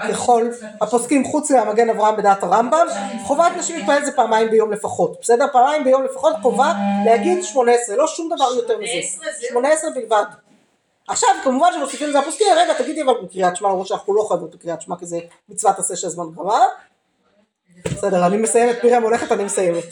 ככל 0.09 0.49
הפוסקים 0.81 1.23
חוץ 1.23 1.51
מהמגן 1.51 1.89
אברהם 1.89 2.17
בדעת 2.17 2.43
הרמב"ם, 2.43 2.87
חובת 3.23 3.51
נשים 3.57 3.77
להתפלל 3.77 4.05
זה 4.05 4.11
פעמיים 4.11 4.51
ביום 4.51 4.71
לפחות, 4.71 5.17
בסדר? 5.21 5.45
פעמיים 5.51 5.83
ביום 5.83 6.03
לפחות 6.03 6.35
חובה 6.41 6.73
להגיד 7.05 7.43
שמונה 7.43 7.71
עשרה, 7.71 7.95
לא 7.95 8.07
שום 8.07 8.29
דבר 8.35 8.55
יותר 8.55 8.77
מזה, 8.77 9.19
שמונה 9.49 9.69
עשרה 9.69 9.89
בלבד. 9.91 10.25
עכשיו 11.07 11.29
כמובן 11.43 11.67
שמוסיפים 11.73 12.09
לזה 12.09 12.19
הפוסקים, 12.19 12.47
רגע 12.57 12.73
תגידי 12.73 13.01
אבל 13.01 13.13
בקריאת 13.23 13.55
שמע 13.55 13.69
למרות 13.69 13.87
שאנחנו 13.87 14.15
לא 14.15 14.25
חייבות 14.27 14.55
בקריאת 14.55 14.81
שמע 14.81 14.95
כי 14.99 15.05
זה 15.05 15.19
מצוות 15.49 15.79
עשה 15.79 15.95
שהזמן 15.95 16.25
גמר. 16.37 16.65
בסדר, 17.85 18.25
אני 18.27 18.37
מסיימת, 18.37 18.83
מרים 18.83 19.03
הולכת, 19.03 19.31
אני 19.31 19.43
מסיימת. 19.43 19.85